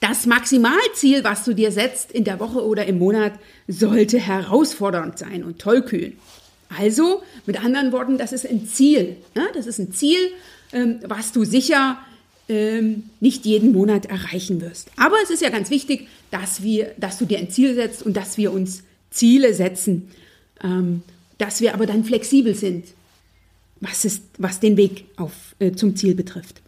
Das 0.00 0.26
Maximalziel, 0.26 1.24
was 1.24 1.44
du 1.44 1.54
dir 1.54 1.72
setzt 1.72 2.12
in 2.12 2.24
der 2.24 2.38
Woche 2.40 2.64
oder 2.64 2.86
im 2.86 2.98
Monat, 2.98 3.32
sollte 3.66 4.18
herausfordernd 4.18 5.18
sein 5.18 5.42
und 5.42 5.58
tollkühn. 5.58 6.16
Also, 6.76 7.22
mit 7.46 7.62
anderen 7.64 7.92
Worten, 7.92 8.18
das 8.18 8.32
ist 8.32 8.46
ein 8.46 8.66
Ziel. 8.66 9.16
Das 9.54 9.66
ist 9.66 9.78
ein 9.78 9.92
Ziel, 9.92 10.18
ähm, 10.72 11.00
was 11.04 11.32
du 11.32 11.44
sicher 11.44 11.98
ähm, 12.48 13.04
nicht 13.20 13.44
jeden 13.44 13.72
Monat 13.72 14.06
erreichen 14.06 14.60
wirst. 14.60 14.90
Aber 14.96 15.16
es 15.22 15.30
ist 15.30 15.42
ja 15.42 15.48
ganz 15.48 15.70
wichtig, 15.70 16.08
dass, 16.30 16.62
wir, 16.62 16.92
dass 16.98 17.18
du 17.18 17.24
dir 17.24 17.38
ein 17.38 17.50
Ziel 17.50 17.74
setzt 17.74 18.02
und 18.02 18.16
dass 18.16 18.36
wir 18.36 18.52
uns 18.52 18.82
Ziele 19.10 19.54
setzen, 19.54 20.10
ähm, 20.62 21.02
dass 21.38 21.60
wir 21.60 21.74
aber 21.74 21.86
dann 21.86 22.04
flexibel 22.04 22.54
sind, 22.54 22.86
was, 23.80 24.04
ist, 24.04 24.22
was 24.38 24.60
den 24.60 24.76
Weg 24.76 25.04
auf, 25.16 25.32
äh, 25.58 25.72
zum 25.72 25.96
Ziel 25.96 26.14
betrifft. 26.14 26.60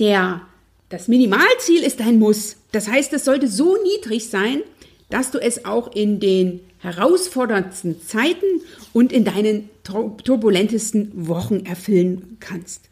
Der, 0.00 0.42
das 0.88 1.08
Minimalziel 1.08 1.82
ist 1.82 2.00
ein 2.00 2.18
Muss. 2.18 2.56
Das 2.72 2.88
heißt, 2.88 3.12
es 3.12 3.24
sollte 3.24 3.48
so 3.48 3.76
niedrig 3.82 4.28
sein, 4.28 4.62
dass 5.10 5.30
du 5.30 5.38
es 5.38 5.64
auch 5.64 5.94
in 5.94 6.20
den 6.20 6.60
herausforderndsten 6.78 8.02
Zeiten 8.02 8.46
und 8.92 9.12
in 9.12 9.24
deinen 9.24 9.68
turbulentesten 9.84 11.28
Wochen 11.28 11.64
erfüllen 11.66 12.38
kannst. 12.40 12.88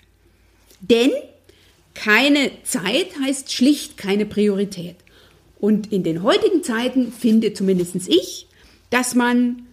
Denn 0.81 1.11
keine 1.95 2.51
Zeit 2.63 3.09
heißt 3.21 3.53
schlicht 3.53 3.97
keine 3.97 4.27
Priorität. 4.27 4.97
Und 5.59 5.93
in 5.93 6.05
den 6.05 6.23
heutigen 6.23 6.63
Zeiten 6.63 7.13
finde 7.13 7.53
zumindest 7.53 7.97
ich, 8.09 8.47
dass 8.91 9.15
man 9.15 9.67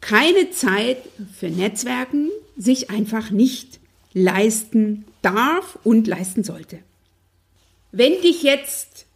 keine 0.00 0.50
Zeit 0.50 0.98
für 1.38 1.48
Netzwerken 1.48 2.30
sich 2.56 2.90
einfach 2.90 3.30
nicht 3.30 3.78
leisten 4.12 5.04
darf 5.22 5.78
und 5.84 6.06
leisten 6.06 6.44
sollte. 6.44 6.78
Wenn 7.92 8.20
dich 8.22 8.42
jetzt 8.42 9.06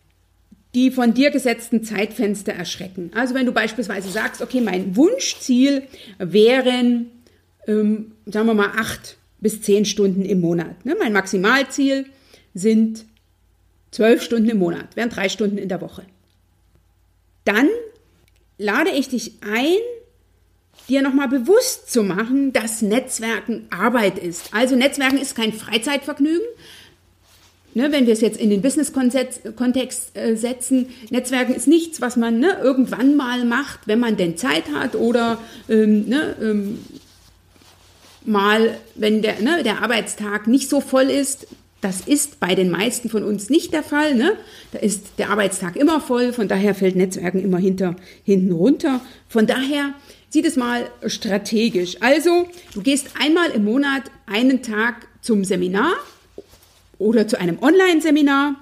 die 0.75 0.91
von 0.91 1.13
dir 1.13 1.31
gesetzten 1.31 1.85
Zeitfenster 1.85 2.53
erschrecken, 2.53 3.11
also 3.15 3.35
wenn 3.35 3.47
du 3.47 3.53
beispielsweise 3.53 4.09
sagst, 4.11 4.41
okay, 4.41 4.61
mein 4.61 4.97
Wunschziel 4.97 5.83
wären, 6.19 7.11
ähm, 7.67 8.13
sagen 8.27 8.47
wir 8.47 8.55
mal, 8.55 8.73
acht 8.77 9.17
bis 9.41 9.61
zehn 9.61 9.85
Stunden 9.85 10.25
im 10.25 10.41
Monat. 10.41 10.87
Ne? 10.87 10.97
Mein 10.99 11.13
Maximalziel 11.13 12.07
sind 12.55 13.05
zwölf 13.91 14.23
Stunden 14.23 14.49
im 14.49 14.59
Monat, 14.59 14.97
wären 14.97 15.11
drei 15.11 15.29
Stunden 15.29 15.59
in 15.59 15.69
der 15.69 15.81
Woche. 15.81 16.05
Dann 17.45 17.69
lade 18.59 18.91
ich 18.91 19.09
dich 19.09 19.33
ein, 19.43 19.77
dir 20.89 21.03
nochmal 21.03 21.29
bewusst 21.29 21.91
zu 21.93 22.03
machen, 22.03 22.53
dass 22.53 22.83
Netzwerken 22.83 23.67
Arbeit 23.71 24.19
ist. 24.19 24.53
Also 24.53 24.77
Netzwerken 24.77 25.19
ist 25.19 25.35
kein 25.35 25.53
Freizeitvergnügen. 25.53 26.47
Ne, 27.75 27.91
wenn 27.91 28.07
wir 28.07 28.13
es 28.13 28.21
jetzt 28.21 28.39
in 28.39 28.51
den 28.51 28.61
Business-Kontext 28.61 30.15
äh, 30.15 30.37
setzen, 30.37 30.91
Netzwerken 31.09 31.55
ist 31.55 31.67
nichts, 31.67 32.03
was 32.03 32.17
man 32.17 32.39
ne, 32.39 32.59
irgendwann 32.63 33.17
mal 33.17 33.47
macht, 33.47 33.87
wenn 33.87 33.99
man 33.99 34.19
denn 34.19 34.37
Zeit 34.37 34.65
hat 34.75 34.95
oder 34.95 35.39
ähm, 35.71 36.07
ne, 36.07 36.37
ähm, 36.43 36.81
mal, 38.27 38.77
wenn 38.95 39.23
der, 39.23 39.41
ne, 39.41 39.63
der 39.63 39.83
Arbeitstag 39.83 40.49
nicht 40.49 40.69
so 40.69 40.83
voll 40.83 41.09
ist. 41.09 41.47
Das 41.83 42.01
ist 42.01 42.39
bei 42.39 42.55
den 42.55 42.71
meisten 42.71 43.11
von 43.11 43.25
uns 43.25 43.51
nicht 43.51 43.73
der 43.73 43.83
Fall. 43.83 44.15
Ne? 44.15 44.39
Da 44.71 44.79
ist 44.79 45.19
der 45.19 45.31
Arbeitstag 45.31 45.75
immer 45.75 46.01
voll, 46.01 46.33
von 46.33 46.47
daher 46.47 46.77
fällt 46.77 46.95
Netzwerken 46.95 47.43
immer 47.43 47.59
hinter, 47.59 47.97
hinten 48.25 48.53
runter. 48.53 49.01
Von 49.29 49.49
daher 49.49 49.93
sieht 50.31 50.47
es 50.47 50.55
mal 50.55 50.89
strategisch. 51.07 51.97
Also, 52.01 52.49
du 52.73 52.83
gehst 52.83 53.09
einmal 53.21 53.51
im 53.51 53.65
Monat 53.65 54.05
einen 54.27 54.62
Tag 54.62 55.09
zum 55.23 55.45
Seminar 55.45 55.93
oder 56.99 57.27
zu 57.27 57.41
einem 57.41 57.59
Online-Seminar, 57.61 58.55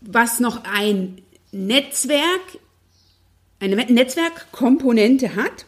was 0.00 0.40
noch 0.40 0.64
ein 0.64 1.22
Netzwerk, 1.52 2.58
eine 3.60 3.76
Netzwerkkomponente 3.76 5.36
hat, 5.36 5.64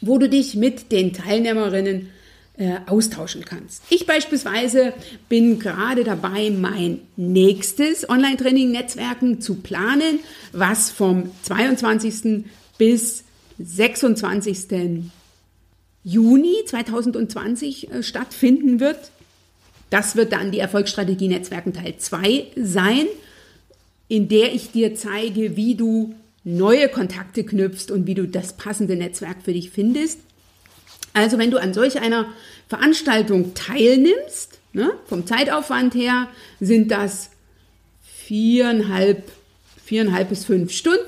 wo 0.00 0.18
du 0.18 0.28
dich 0.28 0.56
mit 0.56 0.90
den 0.90 1.12
Teilnehmerinnen 1.12 2.10
äh, 2.58 2.78
austauschen 2.86 3.44
kannst. 3.44 3.82
Ich 3.90 4.06
beispielsweise 4.06 4.94
bin 5.28 5.58
gerade 5.58 6.04
dabei, 6.04 6.50
mein 6.50 7.00
nächstes 7.16 8.08
Online-Training-Netzwerken 8.08 9.40
zu 9.40 9.56
planen, 9.56 10.20
was 10.52 10.90
vom 10.90 11.30
22. 11.42 12.44
bis 12.78 13.24
26. 13.58 15.10
Juni 16.02 16.54
2020 16.66 17.90
äh, 17.90 18.02
stattfinden 18.02 18.80
wird. 18.80 19.10
Das 19.90 20.16
wird 20.16 20.32
dann 20.32 20.50
die 20.50 20.58
Erfolgsstrategie 20.58 21.28
Netzwerken 21.28 21.72
Teil 21.72 21.96
2 21.98 22.46
sein, 22.56 23.06
in 24.08 24.28
der 24.28 24.54
ich 24.54 24.70
dir 24.70 24.94
zeige, 24.94 25.56
wie 25.56 25.74
du 25.74 26.14
neue 26.44 26.88
Kontakte 26.88 27.44
knüpfst 27.44 27.90
und 27.90 28.06
wie 28.06 28.14
du 28.14 28.26
das 28.26 28.56
passende 28.56 28.96
Netzwerk 28.96 29.42
für 29.42 29.52
dich 29.52 29.70
findest. 29.70 30.20
Also 31.12 31.38
wenn 31.38 31.50
du 31.50 31.58
an 31.58 31.72
solch 31.72 32.00
einer 32.00 32.26
Veranstaltung 32.68 33.54
teilnimmst, 33.54 34.58
ne, 34.72 34.92
vom 35.06 35.26
Zeitaufwand 35.26 35.94
her 35.94 36.28
sind 36.60 36.90
das 36.90 37.30
viereinhalb, 38.02 39.30
viereinhalb 39.84 40.28
bis 40.28 40.44
fünf 40.44 40.72
Stunden. 40.72 41.00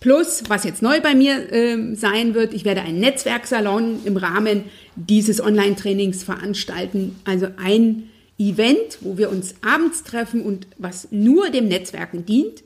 Plus, 0.00 0.44
was 0.48 0.64
jetzt 0.64 0.82
neu 0.82 1.00
bei 1.00 1.14
mir 1.14 1.52
äh, 1.52 1.94
sein 1.94 2.34
wird, 2.34 2.54
ich 2.54 2.64
werde 2.64 2.82
einen 2.82 3.00
Netzwerksalon 3.00 4.00
im 4.04 4.16
Rahmen 4.16 4.64
dieses 4.96 5.42
Online-Trainings 5.42 6.24
veranstalten. 6.24 7.16
Also 7.24 7.48
ein 7.62 8.08
Event, 8.38 8.98
wo 9.02 9.18
wir 9.18 9.30
uns 9.30 9.54
abends 9.62 10.02
treffen 10.02 10.42
und 10.42 10.66
was 10.78 11.08
nur 11.10 11.50
dem 11.50 11.68
Netzwerken 11.68 12.24
dient, 12.24 12.62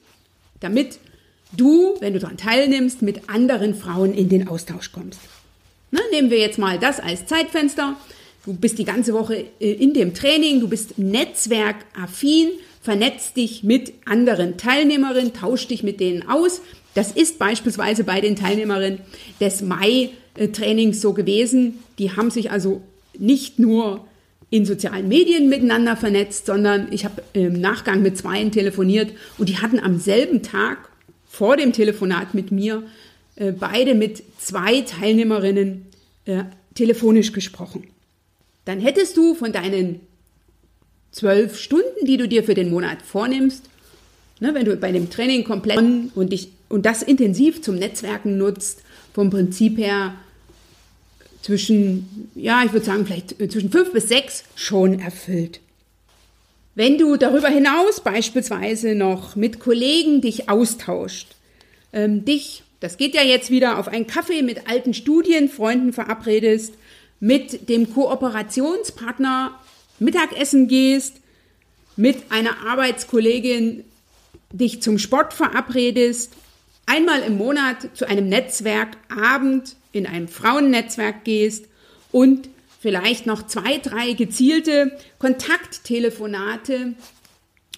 damit 0.61 0.99
du, 1.53 1.97
wenn 2.01 2.13
du 2.13 2.21
daran 2.21 2.37
teilnimmst, 2.37 3.03
mit 3.03 3.29
anderen 3.29 3.75
Frauen 3.75 4.15
in 4.15 4.29
den 4.29 4.47
Austausch 4.47 4.93
kommst. 4.93 5.19
Ne, 5.95 6.01
nehmen 6.11 6.29
wir 6.29 6.39
jetzt 6.39 6.59
mal 6.59 6.77
das 6.81 6.99
als 6.99 7.25
Zeitfenster. 7.27 7.95
Du 8.45 8.53
bist 8.53 8.81
die 8.81 8.85
ganze 8.85 9.13
Woche 9.13 9.45
äh, 9.61 9.71
in 9.75 9.95
dem 9.95 10.13
Training, 10.13 10.59
du 10.59 10.67
bist 10.67 10.99
netzwerkaffin, 10.99 12.49
vernetzt 12.83 13.37
dich 13.37 13.63
mit 13.63 13.93
anderen 14.05 14.57
Teilnehmerinnen, 14.57 15.35
tauscht 15.35 15.71
dich 15.71 15.85
mit 15.85 16.01
denen 16.01 16.29
aus. 16.29 16.63
Das 16.95 17.13
ist 17.13 17.39
beispielsweise 17.39 18.03
bei 18.03 18.21
den 18.21 18.35
Teilnehmerinnen 18.35 19.03
des 19.41 19.63
Mai-Trainings 19.63 21.01
so 21.01 21.13
gewesen. 21.13 21.79
Die 22.01 22.11
haben 22.11 22.33
sich 22.33 22.51
also 22.51 22.83
nicht 23.17 23.61
nur 23.61 24.05
in 24.51 24.67
sozialen 24.67 25.07
Medien 25.07 25.49
miteinander 25.49 25.97
vernetzt, 25.97 26.47
sondern 26.47 26.89
ich 26.91 27.05
habe 27.05 27.23
im 27.35 27.61
Nachgang 27.61 28.03
mit 28.03 28.19
zweien 28.19 28.51
telefoniert 28.51 29.13
und 29.39 29.49
die 29.49 29.59
hatten 29.59 29.79
am 29.79 30.01
selben 30.01 30.43
Tag 30.43 30.89
vor 31.25 31.57
dem 31.57 31.73
Telefonat 31.73 32.35
mit 32.35 32.51
mir 32.51 32.83
äh, 33.37 33.53
beide 33.53 33.95
mit 33.95 34.23
zwei 34.39 34.83
Teilnehmerinnen 34.83 35.87
äh, 36.25 36.45
telefonisch 36.75 37.33
gesprochen. 37.33 37.89
Dann 38.65 38.81
hättest 38.81 39.17
du 39.17 39.35
von 39.35 39.53
deinen 39.53 40.01
zwölf 41.13 41.59
Stunden, 41.59 42.07
die 42.07 42.17
du 42.17 42.27
dir 42.29 42.45
für 42.45 42.55
den 42.55 42.71
Monat 42.71 43.03
vornimmst, 43.03 43.65
ne, 44.41 44.55
wenn 44.55 44.65
du 44.65 44.77
bei 44.77 44.93
dem 44.93 45.11
Training 45.11 45.45
komplett 45.45 45.79
und 46.15 46.33
dich 46.33 46.49
und 46.69 46.87
das 46.87 47.03
intensiv 47.03 47.63
zum 47.63 47.77
Netzwerken 47.77 48.37
nutzt, 48.37 48.83
vom 49.13 49.31
Prinzip 49.31 49.79
her 49.79 50.15
zwischen, 51.41 52.31
ja, 52.35 52.65
ich 52.65 52.73
würde 52.73 52.87
sagen, 52.87 53.07
vielleicht 53.07 53.41
äh, 53.41 53.49
zwischen 53.49 53.71
fünf 53.71 53.93
bis 53.93 54.09
sechs 54.09 54.45
schon 54.57 54.99
erfüllt. 54.99 55.61
Wenn 56.75 56.99
du 56.99 57.17
darüber 57.17 57.49
hinaus 57.49 58.01
beispielsweise 58.01 58.97
noch 58.97 59.37
mit 59.37 59.61
Kollegen 59.61 60.21
dich 60.21 60.49
austauscht, 60.49 61.29
ähm, 61.93 62.25
dich 62.25 62.64
das 62.85 62.99
geht 62.99 63.15
ja 63.15 63.23
jetzt 63.23 63.49
wieder 63.49 63.79
auf 63.79 63.89
einen 63.89 64.07
Kaffee 64.07 64.43
mit 64.43 64.69
alten 64.69 64.93
Studienfreunden 64.93 65.95
verabredest, 65.95 66.75
mit 67.19 67.71
dem 67.71 67.95
Kooperationspartner 67.95 69.59
Mittagessen 69.99 70.69
gehst, 70.69 71.17
mit 71.97 72.31
einer 72.31 72.67
Arbeitskollegin 72.67 73.85
dich 74.53 74.83
zum 74.83 74.99
Sport 74.99 75.33
verabredest, 75.33 76.35
einmal 76.85 77.23
im 77.23 77.39
Monat 77.39 77.89
zu 77.95 78.07
einem 78.07 78.29
Netzwerkabend 78.29 79.77
in 79.93 80.07
einem 80.07 80.29
Frauennetzwerk 80.29 81.25
gehst 81.25 81.65
und 82.13 82.51
vielleicht 82.83 83.25
noch 83.25 83.47
zwei, 83.47 83.79
drei 83.79 84.13
gezielte 84.13 84.95
Kontakttelefonate 85.19 86.93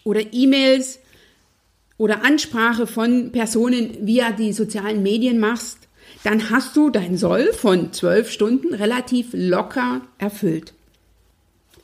oder 0.03 0.23
E-Mails 0.33 0.99
oder 1.99 2.25
Ansprache 2.25 2.87
von 2.87 3.33
Personen 3.33 4.07
via 4.07 4.33
die 4.33 4.53
sozialen 4.53 5.03
Medien 5.03 5.39
machst, 5.39 5.79
dann 6.25 6.51
hast 6.51 6.77
du 6.77 6.91
dein 6.91 7.17
Soll 7.17 7.53
von 7.53 7.93
zwölf 7.93 8.31
Stunden 8.31 8.75
relativ 8.75 9.29
locker 9.33 10.03
erfüllt. 10.19 10.75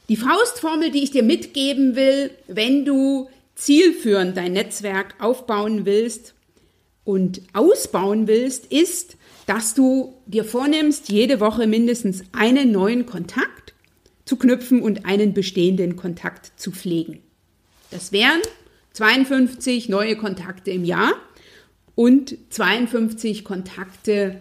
Die 0.09 0.17
Faustformel, 0.17 0.91
die 0.91 1.03
ich 1.03 1.11
dir 1.11 1.23
mitgeben 1.23 1.97
will, 1.97 2.31
wenn 2.47 2.85
du 2.85 3.29
zielführend 3.55 4.37
dein 4.37 4.53
Netzwerk 4.53 5.15
aufbauen 5.21 5.87
willst 5.87 6.35
und 7.05 7.41
ausbauen 7.53 8.27
willst, 8.27 8.67
ist, 8.67 9.17
dass 9.47 9.75
du 9.75 10.15
dir 10.27 10.45
vornimmst, 10.45 11.09
jede 11.09 11.41
Woche 11.41 11.67
mindestens 11.67 12.23
einen 12.33 12.73
neuen 12.73 13.07
Kontakt 13.07 13.75
zu 14.25 14.37
knüpfen 14.37 14.83
und 14.83 15.07
einen 15.07 15.35
bestehenden 15.35 15.97
Kontakt 15.97 16.53
zu 16.57 16.71
pflegen. 16.73 17.21
Das 17.91 18.13
wären 18.13 18.41
52 18.93 19.89
neue 19.89 20.17
Kontakte 20.17 20.71
im 20.71 20.85
Jahr 20.85 21.13
und 21.95 22.37
52 22.51 23.45
Kontakte, 23.45 24.41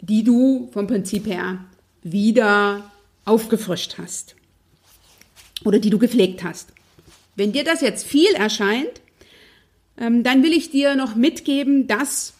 die 0.00 0.24
du 0.24 0.68
vom 0.72 0.86
Prinzip 0.86 1.26
her 1.26 1.64
wieder 2.02 2.90
aufgefrischt 3.24 3.96
hast 3.98 4.36
oder 5.64 5.78
die 5.78 5.90
du 5.90 5.98
gepflegt 5.98 6.44
hast. 6.44 6.72
Wenn 7.36 7.52
dir 7.52 7.64
das 7.64 7.80
jetzt 7.80 8.06
viel 8.06 8.32
erscheint, 8.34 9.00
ähm, 9.98 10.22
dann 10.22 10.42
will 10.42 10.52
ich 10.52 10.70
dir 10.70 10.94
noch 10.94 11.14
mitgeben, 11.14 11.86
dass 11.86 12.34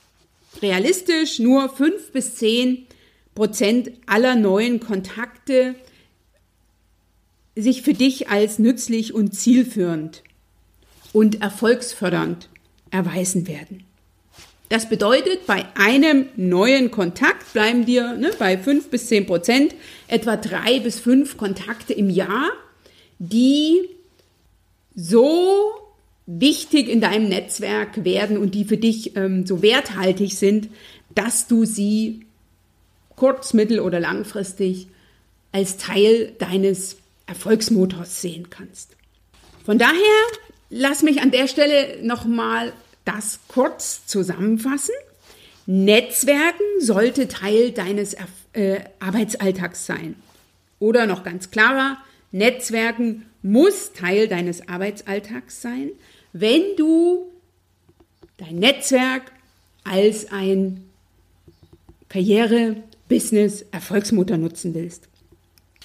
realistisch 0.63 1.39
nur 1.39 1.69
5 1.69 2.13
bis 2.13 2.37
10 2.37 2.87
Prozent 3.35 3.91
aller 4.07 4.37
neuen 4.37 4.79
Kontakte 4.79 5.75
sich 7.57 7.83
für 7.83 7.95
dich 7.95 8.29
als 8.29 8.59
nützlich 8.59 9.15
und 9.15 9.35
zielführend 9.35 10.23
und 11.15 11.41
erfolgsfördernd 11.41 12.51
erweisen 12.91 13.49
werden. 13.49 13.85
Das 14.69 14.89
bedeutet, 14.89 15.47
bei 15.47 15.65
einem 15.77 16.27
neuen 16.37 16.91
Kontakt 16.91 17.53
bleiben 17.53 17.87
dir 17.87 18.15
ne, 18.15 18.33
bei 18.39 18.59
fünf 18.59 18.91
bis 18.91 19.07
zehn 19.07 19.25
Prozent 19.25 19.75
etwa 20.09 20.37
drei 20.37 20.81
bis 20.81 20.99
fünf 20.99 21.37
Kontakte 21.37 21.93
im 21.93 22.11
Jahr, 22.11 22.51
die 23.19 23.89
so 24.95 25.71
wichtig 26.27 26.89
in 26.89 27.01
deinem 27.01 27.29
Netzwerk 27.29 28.05
werden 28.05 28.37
und 28.37 28.55
die 28.55 28.65
für 28.65 28.79
dich 28.79 29.17
ähm, 29.17 29.47
so 29.47 29.63
werthaltig 29.63 30.35
sind, 30.35 30.69
dass 31.15 31.47
du 31.47 31.65
sie 31.65 32.27
kurz-, 33.15 33.55
mittel- 33.55 33.81
oder 33.81 34.01
langfristig 34.01 34.89
als 35.53 35.77
Teil 35.77 36.33
deines 36.39 36.97
Erfolgsmotors 37.27 38.21
sehen 38.21 38.51
kannst. 38.51 38.97
Von 39.65 39.79
daher 39.79 39.95
lass 40.75 41.05
mich 41.05 41.23
an 41.23 41.31
der 41.31 41.47
Stelle 41.47 41.99
nochmal 42.03 42.73
das 43.05 43.39
kurz 43.47 44.07
zusammenfassen. 44.07 44.95
Netzwerken 45.67 46.65
sollte 46.81 47.29
Teil 47.29 47.71
deines 47.71 48.17
äh, 48.53 48.81
Arbeitsalltags 48.99 49.87
sein. 49.87 50.17
Oder 50.81 51.07
noch 51.07 51.23
ganz 51.23 51.51
klarer, 51.51 51.97
Netzwerken 52.33 53.25
muss 53.43 53.93
Teil 53.93 54.27
deines 54.27 54.69
Arbeitsalltags 54.69 55.63
sein, 55.63 55.91
wenn 56.33 56.63
du 56.77 57.31
dein 58.37 58.57
Netzwerk 58.57 59.31
als 59.85 60.33
ein 60.33 60.85
Karriere, 62.09 62.77
Business, 63.09 63.65
Erfolgsmotor 63.71 64.39
nutzen 64.39 64.75
willst. 64.75 65.09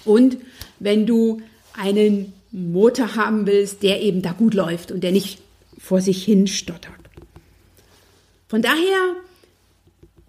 Und 0.04 0.38
wenn 0.80 1.06
du 1.06 1.42
einen 1.74 2.32
Motor 2.52 3.16
haben 3.16 3.46
willst, 3.46 3.82
der 3.82 4.02
eben 4.02 4.22
da 4.22 4.32
gut 4.32 4.54
läuft 4.54 4.90
und 4.90 5.02
der 5.02 5.12
nicht 5.12 5.40
vor 5.78 6.00
sich 6.00 6.24
hin 6.24 6.46
stottert. 6.46 6.94
Von 8.48 8.62
daher 8.62 9.16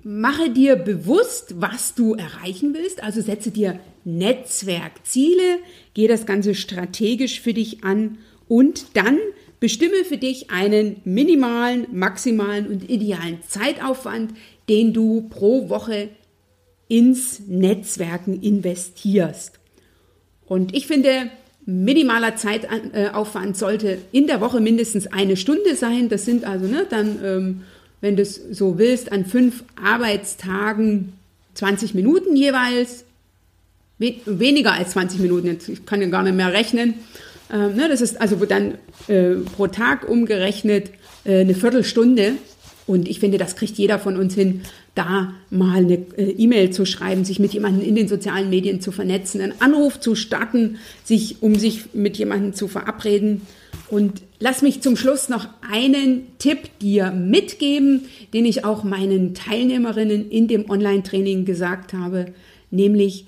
mache 0.03 0.49
dir 0.49 0.75
bewusst, 0.75 1.55
was 1.61 1.95
du 1.95 2.13
erreichen 2.13 2.73
willst. 2.73 3.03
Also 3.03 3.21
setze 3.21 3.51
dir 3.51 3.79
Netzwerkziele, 4.03 5.59
gehe 5.93 6.07
das 6.07 6.25
Ganze 6.25 6.55
strategisch 6.55 7.41
für 7.41 7.53
dich 7.53 7.83
an 7.83 8.17
und 8.47 8.95
dann 8.95 9.17
bestimme 9.59 10.03
für 10.05 10.17
dich 10.17 10.49
einen 10.49 10.97
minimalen, 11.03 11.87
maximalen 11.91 12.67
und 12.67 12.89
idealen 12.89 13.39
Zeitaufwand, 13.47 14.33
den 14.69 14.93
du 14.93 15.27
pro 15.29 15.69
Woche 15.69 16.09
ins 16.87 17.41
Netzwerken 17.47 18.41
investierst. 18.41 19.59
Und 20.45 20.75
ich 20.75 20.87
finde, 20.87 21.31
minimaler 21.71 22.35
Zeitaufwand 22.35 23.57
sollte 23.57 23.97
in 24.11 24.27
der 24.27 24.41
Woche 24.41 24.59
mindestens 24.59 25.07
eine 25.07 25.37
Stunde 25.37 25.75
sein. 25.75 26.09
Das 26.09 26.25
sind 26.25 26.45
also 26.45 26.67
ne, 26.67 26.85
dann 26.89 27.19
ähm, 27.23 27.61
wenn 28.01 28.15
du 28.15 28.23
es 28.23 28.35
so 28.51 28.77
willst, 28.77 29.11
an 29.11 29.25
fünf 29.25 29.63
Arbeitstagen 29.81 31.13
20 31.53 31.93
Minuten 31.93 32.35
jeweils. 32.35 33.05
Weniger 33.99 34.73
als 34.73 34.91
20 34.91 35.19
Minuten, 35.19 35.59
ich 35.67 35.85
kann 35.85 36.01
ja 36.01 36.07
gar 36.07 36.23
nicht 36.23 36.35
mehr 36.35 36.51
rechnen. 36.51 36.95
Ähm, 37.53 37.75
ne, 37.75 37.87
das 37.87 38.01
ist 38.01 38.19
also 38.19 38.35
dann 38.45 38.79
äh, 39.07 39.35
pro 39.55 39.67
Tag 39.67 40.09
umgerechnet 40.09 40.89
äh, 41.23 41.41
eine 41.41 41.53
Viertelstunde. 41.53 42.33
Und 42.87 43.07
ich 43.07 43.19
finde, 43.19 43.37
das 43.37 43.55
kriegt 43.55 43.77
jeder 43.77 43.99
von 43.99 44.17
uns 44.17 44.33
hin, 44.33 44.61
da 44.95 45.33
mal 45.49 45.77
eine 45.77 45.93
äh, 46.17 46.31
E-Mail 46.31 46.71
zu 46.71 46.85
schreiben, 46.85 47.23
sich 47.23 47.39
mit 47.39 47.53
jemandem 47.53 47.87
in 47.87 47.95
den 47.95 48.07
sozialen 48.07 48.49
Medien 48.49 48.81
zu 48.81 48.91
vernetzen, 48.91 49.41
einen 49.41 49.61
Anruf 49.61 49.99
zu 49.99 50.15
starten, 50.15 50.77
sich, 51.03 51.41
um 51.41 51.55
sich 51.55 51.93
mit 51.93 52.17
jemandem 52.17 52.53
zu 52.53 52.67
verabreden. 52.67 53.41
Und 53.89 54.21
lass 54.39 54.61
mich 54.61 54.81
zum 54.81 54.97
Schluss 54.97 55.29
noch 55.29 55.47
einen 55.69 56.37
Tipp 56.39 56.79
dir 56.79 57.11
mitgeben, 57.11 58.05
den 58.33 58.45
ich 58.45 58.65
auch 58.65 58.83
meinen 58.83 59.33
Teilnehmerinnen 59.33 60.29
in 60.29 60.47
dem 60.47 60.69
Online-Training 60.69 61.45
gesagt 61.45 61.93
habe, 61.93 62.33
nämlich 62.71 63.25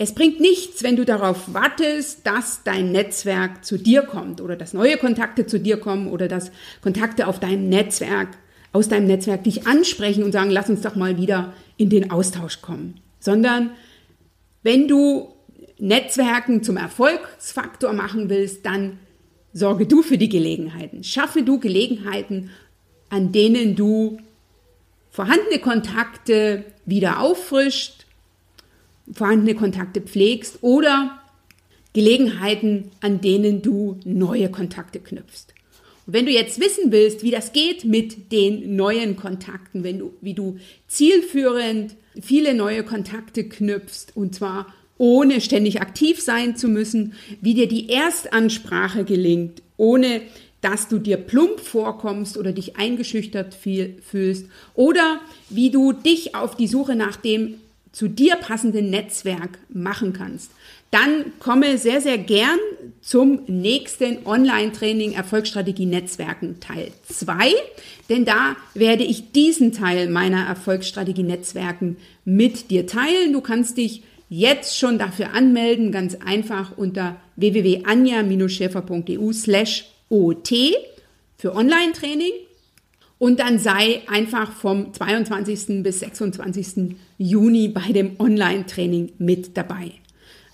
es 0.00 0.14
bringt 0.14 0.38
nichts, 0.38 0.84
wenn 0.84 0.94
du 0.94 1.04
darauf 1.04 1.52
wartest, 1.52 2.24
dass 2.24 2.62
dein 2.62 2.92
Netzwerk 2.92 3.64
zu 3.64 3.76
dir 3.76 4.02
kommt 4.02 4.40
oder 4.40 4.54
dass 4.54 4.72
neue 4.72 4.96
Kontakte 4.96 5.44
zu 5.44 5.58
dir 5.58 5.76
kommen 5.76 6.06
oder 6.06 6.28
dass 6.28 6.52
Kontakte 6.82 7.26
auf 7.26 7.40
deinem 7.40 7.68
Netzwerk, 7.68 8.28
aus 8.72 8.88
deinem 8.88 9.06
Netzwerk 9.06 9.44
dich 9.44 9.66
ansprechen 9.66 10.22
und 10.22 10.32
sagen, 10.32 10.50
lass 10.50 10.68
uns 10.68 10.82
doch 10.82 10.94
mal 10.94 11.16
wieder 11.16 11.52
in 11.76 11.90
den 11.90 12.10
Austausch 12.10 12.60
kommen. 12.60 13.00
Sondern 13.20 13.70
wenn 14.62 14.88
du 14.88 15.34
Netzwerken 15.78 16.62
zum 16.62 16.76
Erfolgsfaktor 16.76 17.92
machen 17.92 18.28
willst, 18.28 18.66
dann 18.66 18.98
sorge 19.52 19.86
du 19.86 20.02
für 20.02 20.18
die 20.18 20.28
Gelegenheiten. 20.28 21.04
Schaffe 21.04 21.42
du 21.42 21.58
Gelegenheiten, 21.58 22.50
an 23.10 23.32
denen 23.32 23.76
du 23.76 24.18
vorhandene 25.10 25.58
Kontakte 25.58 26.64
wieder 26.84 27.20
auffrischt, 27.20 28.06
vorhandene 29.12 29.54
Kontakte 29.54 30.00
pflegst 30.00 30.58
oder 30.62 31.18
Gelegenheiten, 31.92 32.90
an 33.00 33.20
denen 33.20 33.62
du 33.62 33.98
neue 34.04 34.50
Kontakte 34.50 35.00
knüpfst. 35.00 35.54
Wenn 36.10 36.24
du 36.24 36.32
jetzt 36.32 36.58
wissen 36.58 36.90
willst, 36.90 37.22
wie 37.22 37.30
das 37.30 37.52
geht 37.52 37.84
mit 37.84 38.32
den 38.32 38.76
neuen 38.76 39.14
Kontakten, 39.14 39.84
wenn 39.84 39.98
du, 39.98 40.14
wie 40.22 40.32
du 40.32 40.56
zielführend 40.86 41.96
viele 42.18 42.54
neue 42.54 42.82
Kontakte 42.82 43.44
knüpfst 43.44 44.12
und 44.14 44.34
zwar 44.34 44.72
ohne 44.96 45.42
ständig 45.42 45.82
aktiv 45.82 46.18
sein 46.18 46.56
zu 46.56 46.68
müssen, 46.68 47.12
wie 47.42 47.52
dir 47.52 47.68
die 47.68 47.90
Erstansprache 47.90 49.04
gelingt, 49.04 49.60
ohne 49.76 50.22
dass 50.62 50.88
du 50.88 50.98
dir 50.98 51.18
plump 51.18 51.60
vorkommst 51.60 52.38
oder 52.38 52.52
dich 52.52 52.78
eingeschüchtert 52.78 53.54
fühlst 53.54 54.46
oder 54.72 55.20
wie 55.50 55.70
du 55.70 55.92
dich 55.92 56.34
auf 56.34 56.56
die 56.56 56.68
Suche 56.68 56.96
nach 56.96 57.16
dem 57.16 57.56
zu 57.92 58.08
dir 58.08 58.36
passenden 58.36 58.88
Netzwerk 58.88 59.58
machen 59.68 60.14
kannst. 60.14 60.52
Dann 60.90 61.32
komme 61.38 61.76
sehr, 61.76 62.00
sehr 62.00 62.16
gern 62.16 62.58
zum 63.02 63.40
nächsten 63.46 64.26
Online-Training 64.26 65.12
Erfolgsstrategie 65.12 65.84
Netzwerken 65.86 66.60
Teil 66.60 66.92
2, 67.08 67.52
denn 68.08 68.24
da 68.24 68.56
werde 68.74 69.04
ich 69.04 69.32
diesen 69.32 69.72
Teil 69.72 70.08
meiner 70.08 70.46
Erfolgsstrategie 70.46 71.24
Netzwerken 71.24 71.98
mit 72.24 72.70
dir 72.70 72.86
teilen. 72.86 73.34
Du 73.34 73.42
kannst 73.42 73.76
dich 73.76 74.02
jetzt 74.30 74.78
schon 74.78 74.98
dafür 74.98 75.34
anmelden, 75.34 75.92
ganz 75.92 76.14
einfach 76.14 76.76
unter 76.76 77.16
www.anja-schäfer.eu 77.36 79.32
slash 79.32 79.84
ot 80.08 80.48
für 81.36 81.54
Online-Training. 81.54 82.32
Und 83.18 83.40
dann 83.40 83.58
sei 83.58 84.02
einfach 84.06 84.52
vom 84.52 84.94
22. 84.94 85.82
bis 85.82 86.00
26. 86.00 86.94
Juni 87.18 87.68
bei 87.68 87.92
dem 87.92 88.18
Online-Training 88.20 89.12
mit 89.18 89.56
dabei. 89.56 89.92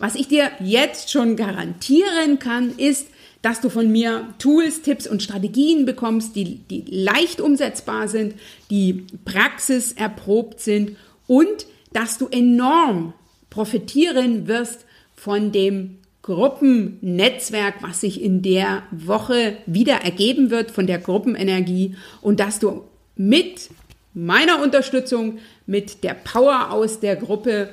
Was 0.04 0.16
ich 0.16 0.28
dir 0.28 0.50
jetzt 0.60 1.10
schon 1.10 1.34
garantieren 1.34 2.38
kann, 2.38 2.76
ist, 2.76 3.06
dass 3.40 3.62
du 3.62 3.70
von 3.70 3.90
mir 3.90 4.34
Tools, 4.38 4.82
Tipps 4.82 5.06
und 5.06 5.22
Strategien 5.22 5.86
bekommst, 5.86 6.36
die, 6.36 6.56
die 6.56 6.84
leicht 6.90 7.40
umsetzbar 7.40 8.06
sind, 8.08 8.34
die 8.68 9.06
praxiserprobt 9.24 10.60
sind 10.60 10.98
und 11.26 11.64
dass 11.94 12.18
du 12.18 12.28
enorm 12.28 13.14
profitieren 13.48 14.46
wirst 14.46 14.84
von 15.14 15.52
dem 15.52 15.96
Gruppennetzwerk, 16.20 17.76
was 17.80 18.02
sich 18.02 18.20
in 18.20 18.42
der 18.42 18.82
Woche 18.90 19.56
wieder 19.64 20.02
ergeben 20.02 20.50
wird, 20.50 20.70
von 20.70 20.86
der 20.86 20.98
Gruppenenergie 20.98 21.96
und 22.20 22.40
dass 22.40 22.58
du 22.58 22.82
mit 23.16 23.70
meiner 24.12 24.62
Unterstützung, 24.62 25.38
mit 25.64 26.04
der 26.04 26.12
Power 26.12 26.72
aus 26.72 27.00
der 27.00 27.16
Gruppe 27.16 27.70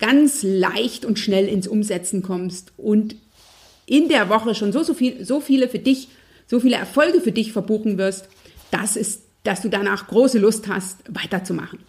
ganz 0.00 0.42
leicht 0.42 1.04
und 1.04 1.18
schnell 1.18 1.46
ins 1.46 1.68
Umsetzen 1.68 2.22
kommst 2.22 2.72
und 2.76 3.14
in 3.86 4.08
der 4.08 4.28
Woche 4.28 4.54
schon 4.54 4.72
so, 4.72 4.82
so, 4.82 4.94
viel, 4.94 5.24
so 5.24 5.40
viele 5.40 5.68
für 5.68 5.78
dich, 5.78 6.08
so 6.46 6.58
viele 6.58 6.76
Erfolge 6.76 7.20
für 7.20 7.32
dich 7.32 7.52
verbuchen 7.52 7.98
wirst, 7.98 8.28
dass, 8.70 8.96
es, 8.96 9.22
dass 9.44 9.62
du 9.62 9.68
danach 9.68 10.08
große 10.08 10.38
Lust 10.38 10.68
hast, 10.68 10.98
weiterzumachen. 11.08 11.80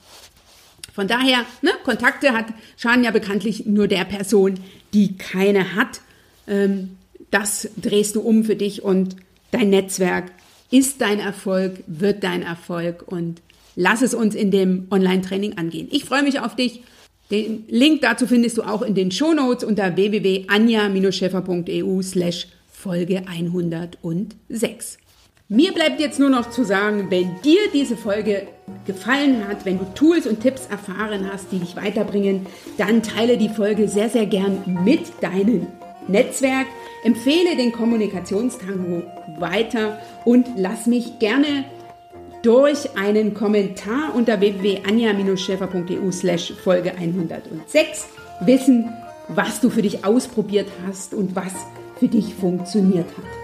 Von 0.93 1.07
daher, 1.07 1.45
ne, 1.61 1.71
Kontakte 1.83 2.33
hat, 2.33 2.47
schaden 2.77 3.03
ja 3.03 3.11
bekanntlich 3.11 3.65
nur 3.65 3.87
der 3.87 4.03
Person, 4.03 4.59
die 4.93 5.17
keine 5.17 5.75
hat. 5.75 6.01
Ähm, 6.47 6.97
das 7.31 7.69
drehst 7.77 8.15
du 8.15 8.21
um 8.21 8.43
für 8.43 8.57
dich 8.57 8.83
und 8.83 9.15
dein 9.51 9.69
Netzwerk 9.69 10.31
ist 10.69 11.01
dein 11.01 11.19
Erfolg, 11.19 11.83
wird 11.87 12.23
dein 12.23 12.41
Erfolg 12.41 13.03
und 13.05 13.41
lass 13.75 14.01
es 14.01 14.13
uns 14.13 14.35
in 14.35 14.51
dem 14.51 14.87
Online-Training 14.89 15.57
angehen. 15.57 15.87
Ich 15.91 16.05
freue 16.05 16.23
mich 16.23 16.39
auf 16.39 16.55
dich. 16.55 16.81
Den 17.31 17.63
Link 17.69 18.01
dazu 18.01 18.27
findest 18.27 18.57
du 18.57 18.63
auch 18.63 18.81
in 18.81 18.93
den 18.93 19.09
Shownotes 19.09 19.63
unter 19.63 19.95
www.anja-scheffer.eu 19.95 22.01
slash 22.01 22.47
Folge 22.69 23.23
106. 23.25 24.97
Mir 25.47 25.71
bleibt 25.73 25.99
jetzt 25.99 26.19
nur 26.19 26.29
noch 26.29 26.49
zu 26.49 26.63
sagen, 26.63 27.07
wenn 27.09 27.29
dir 27.43 27.59
diese 27.73 27.97
Folge 27.97 28.47
gefallen 28.85 29.47
hat, 29.47 29.65
wenn 29.65 29.79
du 29.79 29.85
Tools 29.95 30.25
und 30.25 30.41
Tipps 30.41 30.67
erfahren 30.67 31.29
hast, 31.31 31.51
die 31.51 31.59
dich 31.59 31.75
weiterbringen, 31.75 32.45
dann 32.77 33.03
teile 33.03 33.37
die 33.37 33.49
Folge 33.49 33.87
sehr, 33.87 34.09
sehr 34.09 34.25
gern 34.25 34.79
mit 34.83 35.01
deinem 35.21 35.67
Netzwerk. 36.07 36.67
Empfehle 37.03 37.55
den 37.57 37.71
Kommunikationstango 37.71 39.03
weiter 39.39 39.99
und 40.25 40.47
lass 40.55 40.85
mich 40.85 41.19
gerne 41.19 41.65
durch 42.43 42.97
einen 42.97 43.33
Kommentar 43.33 44.15
unter 44.15 44.39
www.anja-schäfer.eu 44.39 46.11
slash 46.11 46.53
Folge 46.63 46.95
106 46.95 48.07
wissen, 48.41 48.89
was 49.27 49.61
du 49.61 49.69
für 49.69 49.81
dich 49.81 50.03
ausprobiert 50.03 50.67
hast 50.85 51.13
und 51.13 51.35
was 51.35 51.53
für 51.99 52.07
dich 52.07 52.33
funktioniert 52.33 53.07
hat. 53.17 53.41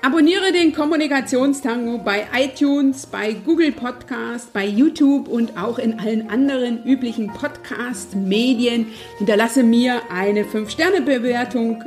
Abonniere 0.00 0.52
den 0.52 0.72
Kommunikationstango 0.72 1.98
bei 1.98 2.26
iTunes, 2.32 3.04
bei 3.06 3.32
Google 3.32 3.72
Podcast, 3.72 4.52
bei 4.52 4.64
YouTube 4.64 5.26
und 5.26 5.58
auch 5.58 5.78
in 5.78 5.98
allen 5.98 6.30
anderen 6.30 6.84
üblichen 6.84 7.26
Podcast-Medien. 7.26 8.86
Hinterlasse 9.18 9.64
mir 9.64 10.00
eine 10.10 10.44
5-Sterne-Bewertung 10.44 11.82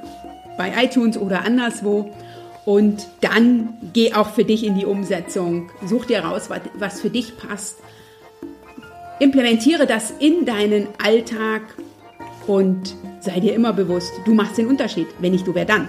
bei 0.57 0.83
iTunes 0.83 1.17
oder 1.17 1.45
anderswo. 1.45 2.11
Und 2.65 3.07
dann 3.21 3.73
geh 3.93 4.13
auch 4.13 4.29
für 4.29 4.43
dich 4.43 4.63
in 4.63 4.77
die 4.77 4.85
Umsetzung. 4.85 5.71
Such 5.85 6.05
dir 6.05 6.19
raus, 6.23 6.49
was 6.77 7.01
für 7.01 7.09
dich 7.09 7.37
passt. 7.37 7.79
Implementiere 9.19 9.87
das 9.87 10.11
in 10.19 10.45
deinen 10.45 10.87
Alltag 11.03 11.61
und 12.47 12.95
sei 13.19 13.39
dir 13.39 13.53
immer 13.53 13.73
bewusst, 13.73 14.11
du 14.25 14.33
machst 14.33 14.57
den 14.57 14.67
Unterschied. 14.67 15.07
Wenn 15.19 15.31
nicht 15.31 15.45
du, 15.47 15.55
wer 15.55 15.65
dann? 15.65 15.87